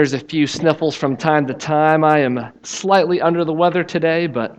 There's 0.00 0.14
a 0.14 0.18
few 0.18 0.46
sniffles 0.46 0.96
from 0.96 1.14
time 1.14 1.46
to 1.46 1.52
time. 1.52 2.04
I 2.04 2.20
am 2.20 2.40
slightly 2.62 3.20
under 3.20 3.44
the 3.44 3.52
weather 3.52 3.84
today, 3.84 4.26
but 4.26 4.56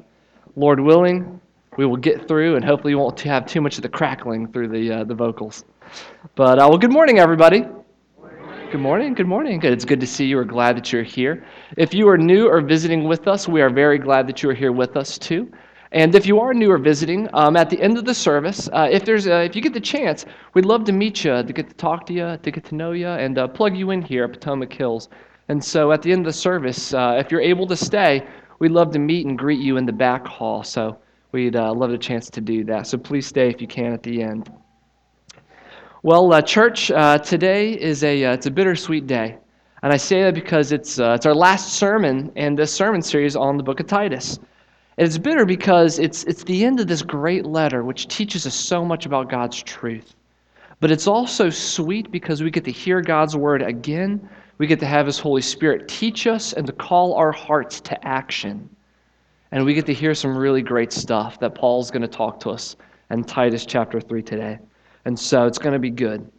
Lord 0.55 0.79
willing, 0.79 1.41
we 1.77 1.87
will 1.87 1.97
get 1.97 2.27
through, 2.27 2.57
and 2.57 2.63
hopefully, 2.63 2.93
won't 2.93 3.19
have 3.21 3.47
too 3.47 3.59
much 3.59 3.77
of 3.77 3.81
the 3.81 3.89
crackling 3.89 4.51
through 4.51 4.67
the 4.67 4.99
uh, 4.99 5.03
the 5.03 5.15
vocals. 5.15 5.65
But 6.35 6.59
uh, 6.59 6.67
well, 6.69 6.77
good 6.77 6.91
morning, 6.91 7.17
everybody. 7.17 7.65
Good 8.71 8.81
morning. 8.81 9.15
Good 9.15 9.25
morning. 9.25 9.59
Good. 9.59 9.73
It's 9.73 9.83
good 9.83 9.99
to 10.01 10.05
see 10.05 10.25
you. 10.25 10.35
We're 10.35 10.43
glad 10.43 10.77
that 10.77 10.93
you're 10.93 11.01
here. 11.01 11.43
If 11.75 11.91
you 11.91 12.07
are 12.07 12.19
new 12.19 12.47
or 12.47 12.61
visiting 12.61 13.05
with 13.05 13.27
us, 13.27 13.47
we 13.47 13.63
are 13.63 13.71
very 13.71 13.97
glad 13.97 14.27
that 14.27 14.43
you 14.43 14.49
are 14.51 14.53
here 14.53 14.71
with 14.71 14.95
us 14.95 15.17
too. 15.17 15.51
And 15.91 16.13
if 16.13 16.27
you 16.27 16.39
are 16.39 16.53
new 16.53 16.71
or 16.71 16.77
visiting, 16.77 17.27
um, 17.33 17.57
at 17.57 17.71
the 17.71 17.81
end 17.81 17.97
of 17.97 18.05
the 18.05 18.13
service, 18.13 18.69
uh, 18.73 18.87
if 18.91 19.05
there's 19.05 19.25
a, 19.25 19.45
if 19.45 19.55
you 19.55 19.61
get 19.63 19.73
the 19.73 19.81
chance, 19.81 20.23
we'd 20.53 20.65
love 20.65 20.83
to 20.83 20.91
meet 20.91 21.23
you, 21.23 21.41
to 21.41 21.51
get 21.51 21.67
to 21.67 21.73
talk 21.73 22.05
to 22.05 22.13
you, 22.13 22.37
to 22.37 22.51
get 22.51 22.63
to 22.65 22.75
know 22.75 22.91
you, 22.91 23.07
and 23.07 23.39
uh, 23.39 23.47
plug 23.47 23.75
you 23.75 23.89
in 23.89 24.03
here 24.03 24.25
at 24.25 24.33
Potomac 24.33 24.71
Hills. 24.71 25.09
And 25.51 25.61
so 25.61 25.91
at 25.91 26.01
the 26.01 26.13
end 26.13 26.21
of 26.21 26.33
the 26.33 26.39
service, 26.39 26.93
uh, 26.93 27.17
if 27.19 27.29
you're 27.29 27.41
able 27.41 27.67
to 27.67 27.75
stay, 27.75 28.25
we'd 28.59 28.71
love 28.71 28.93
to 28.93 28.99
meet 28.99 29.25
and 29.25 29.37
greet 29.37 29.59
you 29.59 29.75
in 29.75 29.85
the 29.85 29.91
back 29.91 30.25
hall. 30.25 30.63
So 30.63 30.97
we'd 31.33 31.57
uh, 31.57 31.73
love 31.73 31.91
a 31.91 31.97
chance 31.97 32.29
to 32.29 32.39
do 32.39 32.63
that. 32.63 32.87
So 32.87 32.97
please 32.97 33.27
stay 33.27 33.49
if 33.49 33.59
you 33.59 33.67
can 33.67 33.91
at 33.91 34.01
the 34.01 34.23
end. 34.23 34.49
Well, 36.03 36.31
uh, 36.31 36.41
church, 36.41 36.89
uh, 36.89 37.17
today 37.17 37.73
is 37.73 38.01
a 38.05 38.23
uh, 38.23 38.31
it's 38.31 38.45
a 38.45 38.49
bittersweet 38.51 39.07
day, 39.07 39.39
and 39.83 39.91
I 39.91 39.97
say 39.97 40.23
that 40.23 40.35
because 40.35 40.71
it's 40.71 40.99
uh, 40.99 41.15
it's 41.17 41.25
our 41.25 41.35
last 41.35 41.73
sermon 41.73 42.31
in 42.37 42.55
this 42.55 42.73
sermon 42.73 43.01
series 43.01 43.35
on 43.35 43.57
the 43.57 43.63
book 43.63 43.81
of 43.81 43.87
Titus. 43.87 44.39
And 44.97 45.05
it's 45.05 45.17
bitter 45.17 45.45
because 45.45 45.99
it's 45.99 46.23
it's 46.23 46.45
the 46.45 46.63
end 46.63 46.79
of 46.79 46.87
this 46.87 47.01
great 47.01 47.45
letter, 47.45 47.83
which 47.83 48.07
teaches 48.07 48.47
us 48.47 48.55
so 48.55 48.85
much 48.85 49.05
about 49.05 49.29
God's 49.29 49.61
truth. 49.61 50.15
But 50.79 50.91
it's 50.91 51.07
also 51.07 51.49
sweet 51.49 52.09
because 52.09 52.41
we 52.41 52.51
get 52.51 52.63
to 52.63 52.71
hear 52.71 53.01
God's 53.01 53.35
word 53.35 53.61
again 53.61 54.29
we 54.61 54.67
get 54.67 54.79
to 54.79 54.85
have 54.85 55.07
His 55.07 55.17
Holy 55.17 55.41
Spirit 55.41 55.87
teach 55.87 56.27
us 56.27 56.53
and 56.53 56.67
to 56.67 56.71
call 56.71 57.15
our 57.15 57.31
hearts 57.31 57.81
to 57.81 58.07
action. 58.07 58.69
And 59.51 59.65
we 59.65 59.73
get 59.73 59.87
to 59.87 59.93
hear 59.93 60.13
some 60.13 60.37
really 60.37 60.61
great 60.61 60.93
stuff 60.93 61.39
that 61.39 61.55
Paul's 61.55 61.89
going 61.89 62.03
to 62.03 62.07
talk 62.07 62.39
to 62.41 62.51
us 62.51 62.75
in 63.09 63.23
Titus 63.23 63.65
chapter 63.65 63.99
3 63.99 64.21
today. 64.21 64.59
And 65.05 65.17
so 65.17 65.47
it's 65.47 65.57
going 65.57 65.73
to 65.73 65.79
be 65.79 65.89
good. 65.89 66.31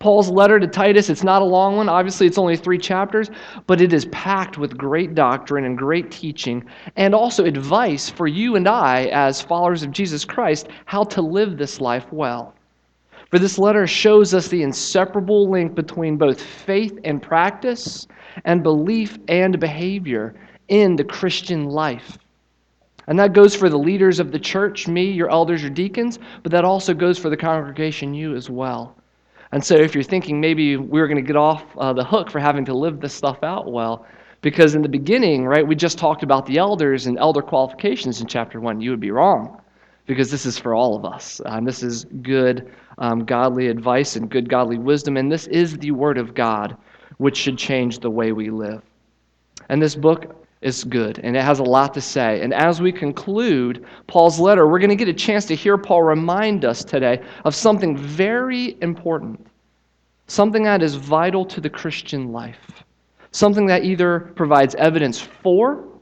Paul's 0.00 0.28
letter 0.28 0.58
to 0.58 0.66
Titus, 0.66 1.08
it's 1.08 1.22
not 1.22 1.42
a 1.42 1.44
long 1.44 1.76
one. 1.76 1.88
Obviously, 1.88 2.26
it's 2.26 2.38
only 2.38 2.56
three 2.56 2.76
chapters, 2.76 3.30
but 3.68 3.80
it 3.80 3.92
is 3.92 4.06
packed 4.06 4.58
with 4.58 4.76
great 4.76 5.14
doctrine 5.14 5.64
and 5.64 5.78
great 5.78 6.10
teaching, 6.10 6.64
and 6.96 7.14
also 7.14 7.44
advice 7.44 8.10
for 8.10 8.26
you 8.26 8.56
and 8.56 8.66
I, 8.66 9.04
as 9.12 9.40
followers 9.40 9.84
of 9.84 9.92
Jesus 9.92 10.24
Christ, 10.24 10.66
how 10.86 11.04
to 11.04 11.22
live 11.22 11.56
this 11.56 11.80
life 11.80 12.12
well. 12.12 12.52
For 13.34 13.40
this 13.40 13.58
letter 13.58 13.84
shows 13.84 14.32
us 14.32 14.46
the 14.46 14.62
inseparable 14.62 15.50
link 15.50 15.74
between 15.74 16.16
both 16.16 16.40
faith 16.40 16.96
and 17.02 17.20
practice 17.20 18.06
and 18.44 18.62
belief 18.62 19.18
and 19.26 19.58
behavior 19.58 20.36
in 20.68 20.94
the 20.94 21.02
Christian 21.02 21.64
life. 21.64 22.16
And 23.08 23.18
that 23.18 23.32
goes 23.32 23.56
for 23.56 23.68
the 23.68 23.76
leaders 23.76 24.20
of 24.20 24.30
the 24.30 24.38
church, 24.38 24.86
me, 24.86 25.10
your 25.10 25.32
elders, 25.32 25.62
your 25.62 25.72
deacons, 25.72 26.20
but 26.44 26.52
that 26.52 26.64
also 26.64 26.94
goes 26.94 27.18
for 27.18 27.28
the 27.28 27.36
congregation, 27.36 28.14
you 28.14 28.36
as 28.36 28.50
well. 28.50 28.96
And 29.50 29.64
so 29.64 29.74
if 29.74 29.96
you're 29.96 30.04
thinking 30.04 30.40
maybe 30.40 30.76
we're 30.76 31.08
going 31.08 31.16
to 31.16 31.26
get 31.26 31.34
off 31.34 31.64
uh, 31.76 31.92
the 31.92 32.04
hook 32.04 32.30
for 32.30 32.38
having 32.38 32.64
to 32.66 32.72
live 32.72 33.00
this 33.00 33.14
stuff 33.14 33.42
out 33.42 33.68
well, 33.68 34.06
because 34.42 34.76
in 34.76 34.82
the 34.82 34.88
beginning, 34.88 35.44
right, 35.44 35.66
we 35.66 35.74
just 35.74 35.98
talked 35.98 36.22
about 36.22 36.46
the 36.46 36.58
elders 36.58 37.06
and 37.06 37.18
elder 37.18 37.42
qualifications 37.42 38.20
in 38.20 38.28
chapter 38.28 38.60
1, 38.60 38.80
you 38.80 38.90
would 38.90 39.00
be 39.00 39.10
wrong 39.10 39.60
because 40.06 40.30
this 40.30 40.46
is 40.46 40.58
for 40.58 40.74
all 40.74 40.96
of 40.96 41.04
us. 41.04 41.40
Um, 41.46 41.64
this 41.64 41.82
is 41.82 42.04
good, 42.22 42.70
um, 42.98 43.24
godly 43.24 43.68
advice 43.68 44.16
and 44.16 44.30
good, 44.30 44.48
godly 44.48 44.78
wisdom, 44.78 45.16
and 45.16 45.30
this 45.30 45.46
is 45.46 45.78
the 45.78 45.92
Word 45.92 46.18
of 46.18 46.34
God, 46.34 46.76
which 47.18 47.36
should 47.36 47.56
change 47.56 48.00
the 48.00 48.10
way 48.10 48.32
we 48.32 48.50
live. 48.50 48.82
And 49.68 49.80
this 49.80 49.94
book 49.94 50.46
is 50.60 50.84
good, 50.84 51.20
and 51.22 51.36
it 51.36 51.42
has 51.42 51.58
a 51.58 51.64
lot 51.64 51.94
to 51.94 52.00
say. 52.00 52.40
And 52.42 52.52
as 52.52 52.80
we 52.80 52.92
conclude 52.92 53.84
Paul's 54.06 54.38
letter, 54.38 54.66
we're 54.66 54.78
going 54.78 54.90
to 54.90 54.96
get 54.96 55.08
a 55.08 55.12
chance 55.12 55.44
to 55.46 55.54
hear 55.54 55.78
Paul 55.78 56.02
remind 56.02 56.64
us 56.64 56.84
today 56.84 57.22
of 57.44 57.54
something 57.54 57.96
very 57.96 58.76
important, 58.82 59.46
something 60.26 60.64
that 60.64 60.82
is 60.82 60.96
vital 60.96 61.44
to 61.46 61.60
the 61.60 61.70
Christian 61.70 62.32
life, 62.32 62.84
something 63.30 63.66
that 63.66 63.84
either 63.84 64.32
provides 64.36 64.74
evidence 64.74 65.20
for 65.20 65.93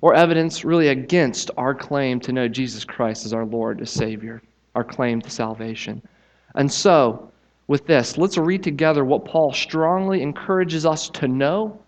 or 0.00 0.14
evidence 0.14 0.64
really 0.64 0.88
against 0.88 1.50
our 1.56 1.74
claim 1.74 2.20
to 2.20 2.32
know 2.32 2.48
Jesus 2.48 2.84
Christ 2.84 3.26
as 3.26 3.32
our 3.32 3.44
Lord, 3.44 3.80
as 3.80 3.90
Savior, 3.90 4.42
our 4.74 4.84
claim 4.84 5.20
to 5.20 5.30
salvation. 5.30 6.02
And 6.54 6.70
so, 6.70 7.30
with 7.66 7.86
this, 7.86 8.18
let's 8.18 8.38
read 8.38 8.62
together 8.62 9.04
what 9.04 9.24
Paul 9.24 9.52
strongly 9.52 10.22
encourages 10.22 10.86
us 10.86 11.08
to 11.10 11.28
know 11.28 11.80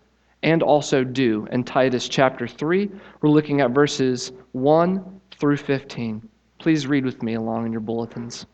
and 0.43 0.61
also 0.61 1.03
do 1.03 1.47
in 1.51 1.63
Titus 1.63 2.07
chapter 2.07 2.47
3. 2.47 2.89
We're 3.21 3.29
looking 3.29 3.61
at 3.61 3.71
verses 3.71 4.31
1 4.51 5.21
through 5.39 5.57
15. 5.57 6.27
Please 6.59 6.87
read 6.87 7.05
with 7.05 7.23
me 7.23 7.33
along 7.33 7.65
in 7.65 7.71
your 7.71 7.81
bulletins. 7.81 8.45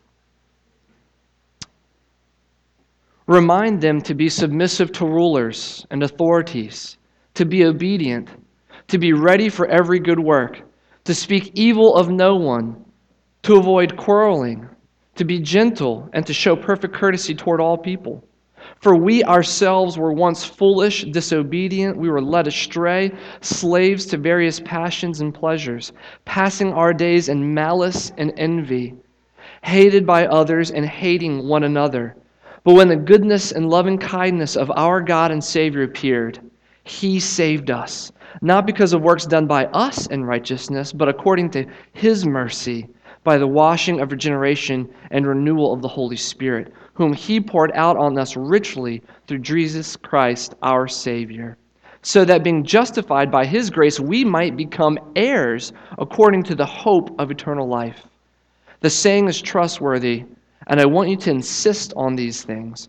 Remind 3.26 3.80
them 3.80 4.00
to 4.02 4.14
be 4.14 4.28
submissive 4.28 4.90
to 4.92 5.06
rulers 5.06 5.86
and 5.90 6.02
authorities, 6.02 6.96
to 7.34 7.44
be 7.44 7.64
obedient 7.64 8.28
to 8.90 8.98
be 8.98 9.12
ready 9.12 9.48
for 9.48 9.66
every 9.66 9.98
good 9.98 10.18
work, 10.18 10.62
to 11.04 11.14
speak 11.14 11.52
evil 11.54 11.94
of 11.94 12.10
no 12.10 12.36
one, 12.36 12.84
to 13.42 13.56
avoid 13.56 13.96
quarreling, 13.96 14.68
to 15.14 15.24
be 15.24 15.38
gentle, 15.38 16.10
and 16.12 16.26
to 16.26 16.34
show 16.34 16.56
perfect 16.56 16.94
courtesy 16.94 17.34
toward 17.34 17.60
all 17.60 17.78
people. 17.78 18.24
For 18.80 18.96
we 18.96 19.22
ourselves 19.24 19.96
were 19.96 20.12
once 20.12 20.44
foolish, 20.44 21.04
disobedient, 21.04 21.96
we 21.96 22.10
were 22.10 22.20
led 22.20 22.46
astray, 22.46 23.12
slaves 23.40 24.06
to 24.06 24.16
various 24.16 24.60
passions 24.60 25.20
and 25.20 25.32
pleasures, 25.32 25.92
passing 26.24 26.72
our 26.72 26.92
days 26.92 27.28
in 27.28 27.54
malice 27.54 28.12
and 28.16 28.32
envy, 28.36 28.94
hated 29.62 30.04
by 30.06 30.26
others 30.26 30.70
and 30.70 30.84
hating 30.84 31.46
one 31.46 31.62
another. 31.62 32.16
But 32.64 32.74
when 32.74 32.88
the 32.88 32.96
goodness 32.96 33.52
and 33.52 33.70
loving 33.70 33.98
kindness 33.98 34.56
of 34.56 34.70
our 34.72 35.00
God 35.00 35.30
and 35.30 35.42
Savior 35.42 35.82
appeared, 35.82 36.40
He 36.90 37.20
saved 37.20 37.70
us 37.70 38.10
not 38.42 38.66
because 38.66 38.92
of 38.92 39.02
works 39.02 39.26
done 39.26 39.46
by 39.46 39.66
us 39.66 40.06
in 40.08 40.24
righteousness, 40.24 40.92
but 40.92 41.08
according 41.08 41.50
to 41.50 41.66
his 41.92 42.26
mercy, 42.26 42.88
by 43.22 43.38
the 43.38 43.46
washing 43.46 44.00
of 44.00 44.10
regeneration 44.10 44.88
and 45.10 45.26
renewal 45.26 45.72
of 45.72 45.82
the 45.82 45.88
Holy 45.88 46.16
Spirit, 46.16 46.72
whom 46.94 47.12
he 47.12 47.40
poured 47.40 47.70
out 47.74 47.96
on 47.96 48.18
us 48.18 48.36
richly 48.36 49.02
through 49.26 49.38
Jesus 49.38 49.94
Christ 49.94 50.54
our 50.62 50.88
Savior, 50.88 51.56
so 52.02 52.24
that 52.24 52.42
being 52.42 52.64
justified 52.64 53.30
by 53.30 53.44
his 53.44 53.70
grace, 53.70 54.00
we 54.00 54.24
might 54.24 54.56
become 54.56 54.98
heirs 55.14 55.72
according 55.98 56.42
to 56.44 56.54
the 56.54 56.66
hope 56.66 57.14
of 57.20 57.30
eternal 57.30 57.68
life. 57.68 58.06
The 58.80 58.90
saying 58.90 59.28
is 59.28 59.40
trustworthy, 59.40 60.24
and 60.66 60.80
I 60.80 60.86
want 60.86 61.10
you 61.10 61.16
to 61.18 61.30
insist 61.30 61.92
on 61.96 62.16
these 62.16 62.42
things 62.42 62.88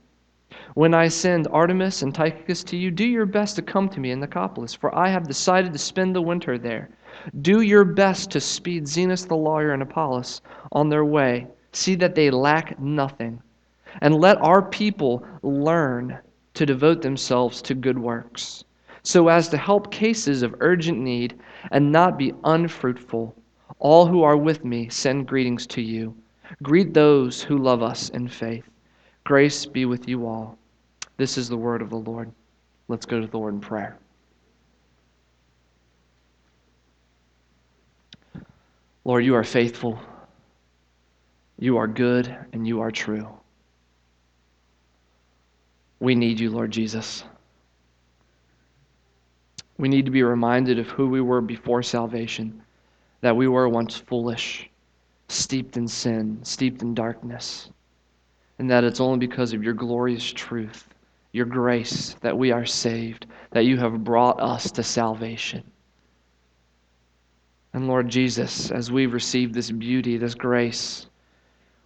When 0.73 0.93
I 0.93 1.09
send 1.09 1.47
Artemas 1.47 2.01
and 2.01 2.15
Tychicus 2.15 2.63
to 2.63 2.77
you, 2.77 2.91
do 2.91 3.03
your 3.03 3.25
best 3.25 3.57
to 3.57 3.61
come 3.61 3.89
to 3.89 3.99
me 3.99 4.11
in 4.11 4.21
Nicopolis, 4.21 4.73
for 4.73 4.95
I 4.95 5.09
have 5.09 5.27
decided 5.27 5.73
to 5.73 5.79
spend 5.79 6.15
the 6.15 6.21
winter 6.21 6.57
there. 6.57 6.89
Do 7.41 7.59
your 7.59 7.83
best 7.83 8.31
to 8.31 8.39
speed 8.39 8.87
Zenas 8.87 9.27
the 9.27 9.35
lawyer 9.35 9.73
and 9.73 9.83
Apollos 9.83 10.41
on 10.71 10.87
their 10.87 11.03
way. 11.03 11.47
See 11.73 11.95
that 11.95 12.15
they 12.15 12.31
lack 12.31 12.79
nothing. 12.79 13.41
And 13.99 14.15
let 14.15 14.37
our 14.37 14.61
people 14.61 15.25
learn 15.43 16.17
to 16.53 16.65
devote 16.65 17.01
themselves 17.01 17.61
to 17.63 17.73
good 17.73 17.99
works, 17.99 18.63
so 19.03 19.27
as 19.27 19.49
to 19.49 19.57
help 19.57 19.91
cases 19.91 20.41
of 20.41 20.55
urgent 20.61 20.99
need 20.99 21.37
and 21.71 21.91
not 21.91 22.17
be 22.17 22.33
unfruitful. 22.45 23.35
All 23.79 24.05
who 24.05 24.23
are 24.23 24.37
with 24.37 24.63
me 24.63 24.87
send 24.87 25.27
greetings 25.27 25.67
to 25.67 25.81
you. 25.81 26.15
Greet 26.63 26.93
those 26.93 27.41
who 27.41 27.57
love 27.57 27.83
us 27.83 28.07
in 28.07 28.29
faith. 28.29 28.69
Grace 29.25 29.65
be 29.65 29.83
with 29.83 30.07
you 30.07 30.25
all. 30.25 30.57
This 31.21 31.37
is 31.37 31.47
the 31.47 31.55
word 31.55 31.83
of 31.83 31.91
the 31.91 31.99
Lord. 31.99 32.31
Let's 32.87 33.05
go 33.05 33.21
to 33.21 33.27
the 33.27 33.37
Lord 33.37 33.53
in 33.53 33.59
prayer. 33.59 33.95
Lord, 39.05 39.23
you 39.23 39.35
are 39.35 39.43
faithful, 39.43 39.99
you 41.59 41.77
are 41.77 41.85
good, 41.85 42.35
and 42.53 42.67
you 42.67 42.81
are 42.81 42.89
true. 42.89 43.27
We 45.99 46.15
need 46.15 46.39
you, 46.39 46.49
Lord 46.49 46.71
Jesus. 46.71 47.23
We 49.77 49.89
need 49.89 50.05
to 50.05 50.11
be 50.11 50.23
reminded 50.23 50.79
of 50.79 50.87
who 50.87 51.07
we 51.07 51.21
were 51.21 51.41
before 51.41 51.83
salvation, 51.83 52.63
that 53.21 53.35
we 53.35 53.47
were 53.47 53.69
once 53.69 53.95
foolish, 53.95 54.67
steeped 55.27 55.77
in 55.77 55.87
sin, 55.87 56.39
steeped 56.41 56.81
in 56.81 56.95
darkness, 56.95 57.69
and 58.57 58.67
that 58.71 58.83
it's 58.83 58.99
only 58.99 59.19
because 59.19 59.53
of 59.53 59.63
your 59.63 59.75
glorious 59.75 60.25
truth, 60.25 60.90
your 61.31 61.45
grace, 61.45 62.15
that 62.21 62.37
we 62.37 62.51
are 62.51 62.65
saved, 62.65 63.25
that 63.51 63.65
you 63.65 63.77
have 63.77 64.03
brought 64.03 64.41
us 64.41 64.71
to 64.71 64.83
salvation. 64.83 65.63
And 67.73 67.87
Lord 67.87 68.09
Jesus, 68.09 68.69
as 68.71 68.91
we 68.91 69.05
receive 69.05 69.53
this 69.53 69.71
beauty, 69.71 70.17
this 70.17 70.35
grace, 70.35 71.07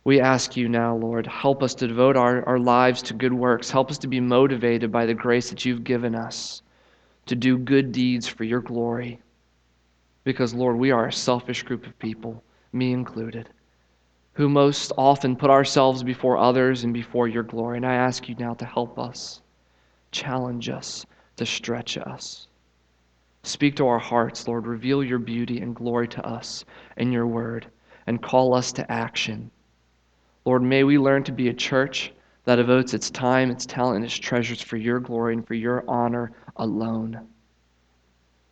we 0.04 0.20
ask 0.20 0.56
you 0.56 0.70
now, 0.70 0.96
Lord, 0.96 1.28
help 1.28 1.64
us 1.64 1.76
to 1.76 1.88
devote 1.88 2.16
our, 2.16 2.44
our 2.48 2.60
lives 2.60 3.02
to 3.04 3.14
good 3.14 3.34
works. 3.34 3.72
Help 3.72 3.90
us 3.90 3.98
to 4.00 4.08
be 4.08 4.20
motivated 4.20 4.92
by 4.92 5.06
the 5.06 5.14
grace 5.14 5.50
that 5.50 5.66
you've 5.66 5.84
given 5.84 6.16
us 6.16 6.62
to 7.26 7.36
do 7.36 7.58
good 7.58 7.92
deeds 7.92 8.28
for 8.28 8.44
your 8.44 8.62
glory. 8.62 9.20
Because, 10.24 10.54
Lord, 10.54 10.78
we 10.78 10.92
are 10.92 11.08
a 11.08 11.14
selfish 11.14 11.64
group 11.64 11.86
of 11.86 11.98
people, 12.00 12.44
me 12.72 12.92
included, 12.92 13.50
who 14.36 14.50
most 14.50 14.92
often 14.98 15.36
put 15.36 15.50
ourselves 15.50 16.04
before 16.04 16.38
others 16.38 16.84
and 16.84 16.94
before 16.94 17.28
your 17.28 17.44
glory. 17.44 17.78
And 17.78 17.86
I 17.86 17.96
ask 17.96 18.28
you 18.28 18.36
now 18.36 18.54
to 18.56 18.66
help 18.66 19.00
us, 19.00 19.42
challenge 20.12 20.70
us, 20.70 21.06
to 21.38 21.46
stretch 21.46 21.98
us. 21.98 22.48
Speak 23.44 23.78
to 23.78 23.88
our 23.88 24.00
hearts, 24.00 24.48
Lord. 24.48 24.68
Reveal 24.68 25.04
your 25.04 25.20
beauty 25.20 25.62
and 25.62 25.76
glory 25.76 26.08
to 26.10 26.26
us 26.26 26.66
in 26.98 27.14
your 27.14 27.28
word 27.28 27.68
and 28.08 28.22
call 28.22 28.54
us 28.54 28.74
to 28.74 28.92
action. 28.92 29.50
Lord, 30.44 30.64
may 30.64 30.84
we 30.84 30.98
learn 30.98 31.24
to 31.24 31.32
be 31.32 31.48
a 31.48 31.54
church 31.54 32.12
that 32.44 32.58
devotes 32.58 32.94
its 32.94 33.10
time, 33.10 33.50
its 33.50 33.66
talent, 33.66 33.98
and 33.98 34.06
its 34.06 34.16
treasures 34.16 34.62
for 34.62 34.78
your 34.78 35.00
glory 35.00 35.34
and 35.34 35.48
for 35.48 35.54
your 35.54 35.84
honor 35.88 36.34
alone. 36.58 37.26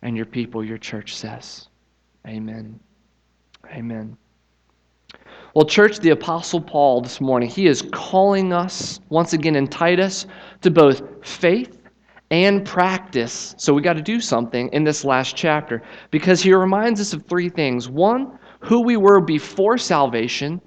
And 0.00 0.16
your 0.16 0.26
people, 0.26 0.64
your 0.64 0.78
church 0.78 1.14
says, 1.14 1.68
Amen. 2.26 2.80
Amen. 3.66 4.16
Well, 5.54 5.64
church, 5.64 6.00
the 6.00 6.10
Apostle 6.10 6.60
Paul 6.60 7.00
this 7.00 7.20
morning, 7.20 7.48
he 7.48 7.68
is 7.68 7.80
calling 7.92 8.52
us 8.52 8.98
once 9.08 9.34
again 9.34 9.54
in 9.54 9.68
Titus 9.68 10.26
to 10.62 10.70
both 10.70 11.02
faith 11.24 11.78
and 12.32 12.64
practice. 12.64 13.54
So 13.56 13.72
we 13.72 13.80
got 13.80 13.92
to 13.92 14.02
do 14.02 14.20
something 14.20 14.68
in 14.72 14.82
this 14.82 15.04
last 15.04 15.36
chapter 15.36 15.80
because 16.10 16.42
he 16.42 16.52
reminds 16.52 17.00
us 17.00 17.12
of 17.12 17.24
three 17.26 17.48
things. 17.48 17.88
One, 17.88 18.36
who 18.58 18.80
we 18.80 18.96
were 18.96 19.20
before 19.20 19.78
salvation. 19.78 20.60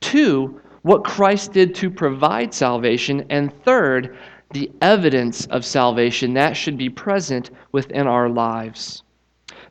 Two, 0.00 0.60
what 0.82 1.02
Christ 1.02 1.52
did 1.52 1.74
to 1.74 1.90
provide 1.90 2.54
salvation. 2.54 3.26
And 3.30 3.52
third, 3.64 4.16
the 4.52 4.70
evidence 4.82 5.46
of 5.46 5.64
salvation 5.64 6.32
that 6.34 6.56
should 6.56 6.78
be 6.78 6.88
present 6.88 7.50
within 7.72 8.06
our 8.06 8.28
lives. 8.28 9.02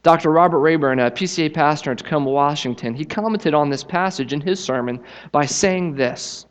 Dr. 0.04 0.32
Robert 0.32 0.60
Rayburn, 0.60 1.00
a 1.00 1.10
PCA 1.10 1.52
pastor 1.54 1.92
in 1.92 1.98
Tacoma, 1.98 2.30
Washington, 2.30 2.94
he 2.94 3.04
commented 3.04 3.54
on 3.54 3.70
this 3.70 3.84
passage 3.84 4.32
in 4.32 4.42
his 4.42 4.64
sermon 4.64 5.00
by 5.32 5.46
saying 5.46 5.96
this 5.96 6.46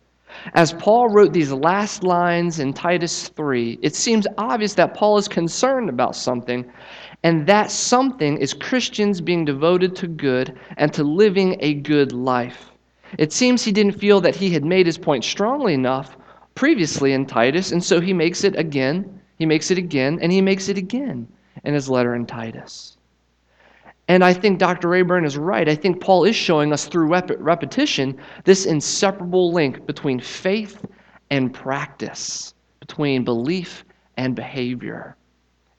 As 0.55 0.73
Paul 0.73 1.09
wrote 1.09 1.33
these 1.33 1.53
last 1.53 2.03
lines 2.03 2.59
in 2.59 2.73
Titus 2.73 3.29
3, 3.29 3.79
it 3.83 3.95
seems 3.95 4.27
obvious 4.37 4.75
that 4.75 4.95
Paul 4.95 5.17
is 5.17 5.29
concerned 5.29 5.89
about 5.89 6.17
something, 6.17 6.67
and 7.23 7.47
that 7.47 7.71
something 7.71 8.37
is 8.37 8.53
Christians 8.53 9.21
being 9.21 9.45
devoted 9.45 9.95
to 9.97 10.09
good 10.09 10.59
and 10.77 10.93
to 10.93 11.05
living 11.05 11.57
a 11.61 11.75
good 11.75 12.13
life. 12.13 12.73
It 13.17 13.33
seems 13.33 13.63
he 13.63 13.73
didn't 13.73 14.01
feel 14.01 14.21
that 14.23 14.37
he 14.37 14.51
had 14.51 14.65
made 14.65 14.87
his 14.87 14.99
point 14.99 15.25
strongly 15.25 15.73
enough 15.75 16.17
previously 16.57 17.13
in 17.13 17.27
Titus, 17.27 17.71
and 17.71 17.83
so 17.83 18.01
he 18.01 18.13
makes 18.13 18.43
it 18.43 18.59
again, 18.59 19.21
he 19.39 19.47
makes 19.47 19.71
it 19.71 19.79
again, 19.79 20.19
and 20.21 20.33
he 20.33 20.41
makes 20.41 20.69
it 20.69 20.77
again 20.77 21.29
in 21.65 21.75
his 21.75 21.89
letter 21.89 22.15
in 22.15 22.27
Titus. 22.27 22.96
And 24.09 24.23
I 24.23 24.33
think 24.33 24.59
Dr. 24.59 24.89
Rayburn 24.89 25.25
is 25.25 25.37
right. 25.37 25.69
I 25.69 25.75
think 25.75 26.01
Paul 26.01 26.25
is 26.25 26.37
showing 26.37 26.73
us 26.73 26.87
through 26.87 27.09
rep- 27.09 27.31
repetition 27.39 28.17
this 28.45 28.65
inseparable 28.67 29.53
link 29.53 29.85
between 29.87 30.21
faith 30.21 30.85
and 31.31 31.53
practice, 31.53 32.55
between 32.79 33.25
belief 33.25 33.85
and 34.17 34.37
behavior. 34.37 35.17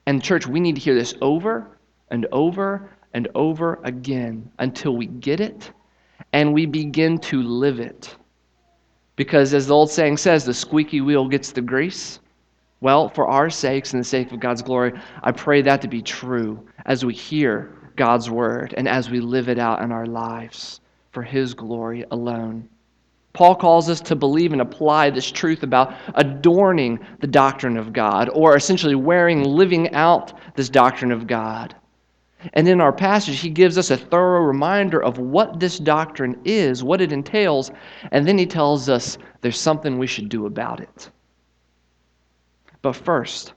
And, 0.06 0.22
church, 0.22 0.46
we 0.46 0.60
need 0.60 0.74
to 0.74 0.80
hear 0.80 0.94
this 0.94 1.14
over 1.22 1.78
and 2.10 2.26
over 2.32 2.90
and 3.14 3.28
over 3.34 3.80
again 3.84 4.50
until 4.58 4.96
we 4.96 5.06
get 5.06 5.40
it 5.40 5.72
and 6.32 6.52
we 6.52 6.66
begin 6.66 7.18
to 7.18 7.42
live 7.42 7.80
it. 7.80 8.14
Because 9.16 9.54
as 9.54 9.66
the 9.66 9.74
old 9.74 9.90
saying 9.90 10.18
says, 10.18 10.44
the 10.44 10.54
squeaky 10.54 11.00
wheel 11.00 11.26
gets 11.26 11.52
the 11.52 11.62
grease. 11.62 12.20
Well, 12.80 13.08
for 13.08 13.26
our 13.26 13.50
sakes 13.50 13.92
and 13.92 14.00
the 14.00 14.04
sake 14.04 14.30
of 14.30 14.38
God's 14.38 14.62
glory, 14.62 14.92
I 15.22 15.32
pray 15.32 15.62
that 15.62 15.80
to 15.82 15.88
be 15.88 16.02
true 16.02 16.64
as 16.86 17.04
we 17.04 17.14
hear 17.14 17.72
God's 17.98 18.30
word 18.30 18.72
and 18.78 18.88
as 18.88 19.10
we 19.10 19.20
live 19.20 19.50
it 19.50 19.58
out 19.58 19.82
in 19.82 19.92
our 19.92 20.06
lives 20.06 20.80
for 21.10 21.22
His 21.22 21.52
glory 21.52 22.06
alone. 22.10 22.66
Paul 23.34 23.54
calls 23.54 23.90
us 23.90 24.00
to 24.00 24.16
believe 24.16 24.52
and 24.52 24.62
apply 24.62 25.10
this 25.10 25.30
truth 25.30 25.62
about 25.62 25.94
adorning 26.14 26.98
the 27.20 27.26
doctrine 27.26 27.76
of 27.76 27.92
God, 27.92 28.30
or 28.32 28.56
essentially 28.56 28.94
wearing, 28.94 29.44
living 29.44 29.94
out 29.94 30.32
this 30.56 30.68
doctrine 30.68 31.12
of 31.12 31.26
God. 31.26 31.76
And 32.54 32.66
in 32.66 32.80
our 32.80 32.92
passage, 32.92 33.40
he 33.40 33.50
gives 33.50 33.78
us 33.78 33.90
a 33.90 33.96
thorough 33.96 34.42
reminder 34.42 35.02
of 35.02 35.18
what 35.18 35.60
this 35.60 35.78
doctrine 35.78 36.40
is, 36.44 36.82
what 36.82 37.00
it 37.00 37.12
entails, 37.12 37.70
and 38.10 38.26
then 38.26 38.38
he 38.38 38.46
tells 38.46 38.88
us 38.88 39.18
there's 39.40 39.60
something 39.60 39.98
we 39.98 40.06
should 40.06 40.28
do 40.28 40.46
about 40.46 40.80
it. 40.80 41.10
But 42.80 42.96
first, 42.96 43.54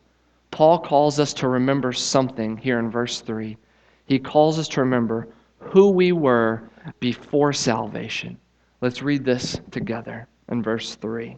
Paul 0.51 0.79
calls 0.79 1.19
us 1.19 1.33
to 1.35 1.47
remember 1.47 1.93
something 1.93 2.57
here 2.57 2.79
in 2.79 2.91
verse 2.91 3.21
3. 3.21 3.55
He 4.11 4.19
calls 4.19 4.59
us 4.59 4.67
to 4.69 4.81
remember 4.81 5.29
who 5.59 5.89
we 5.89 6.11
were 6.11 6.69
before 6.99 7.53
salvation. 7.53 8.37
Let's 8.81 9.01
read 9.01 9.23
this 9.23 9.61
together 9.71 10.27
in 10.49 10.61
verse 10.61 10.95
3. 10.95 11.37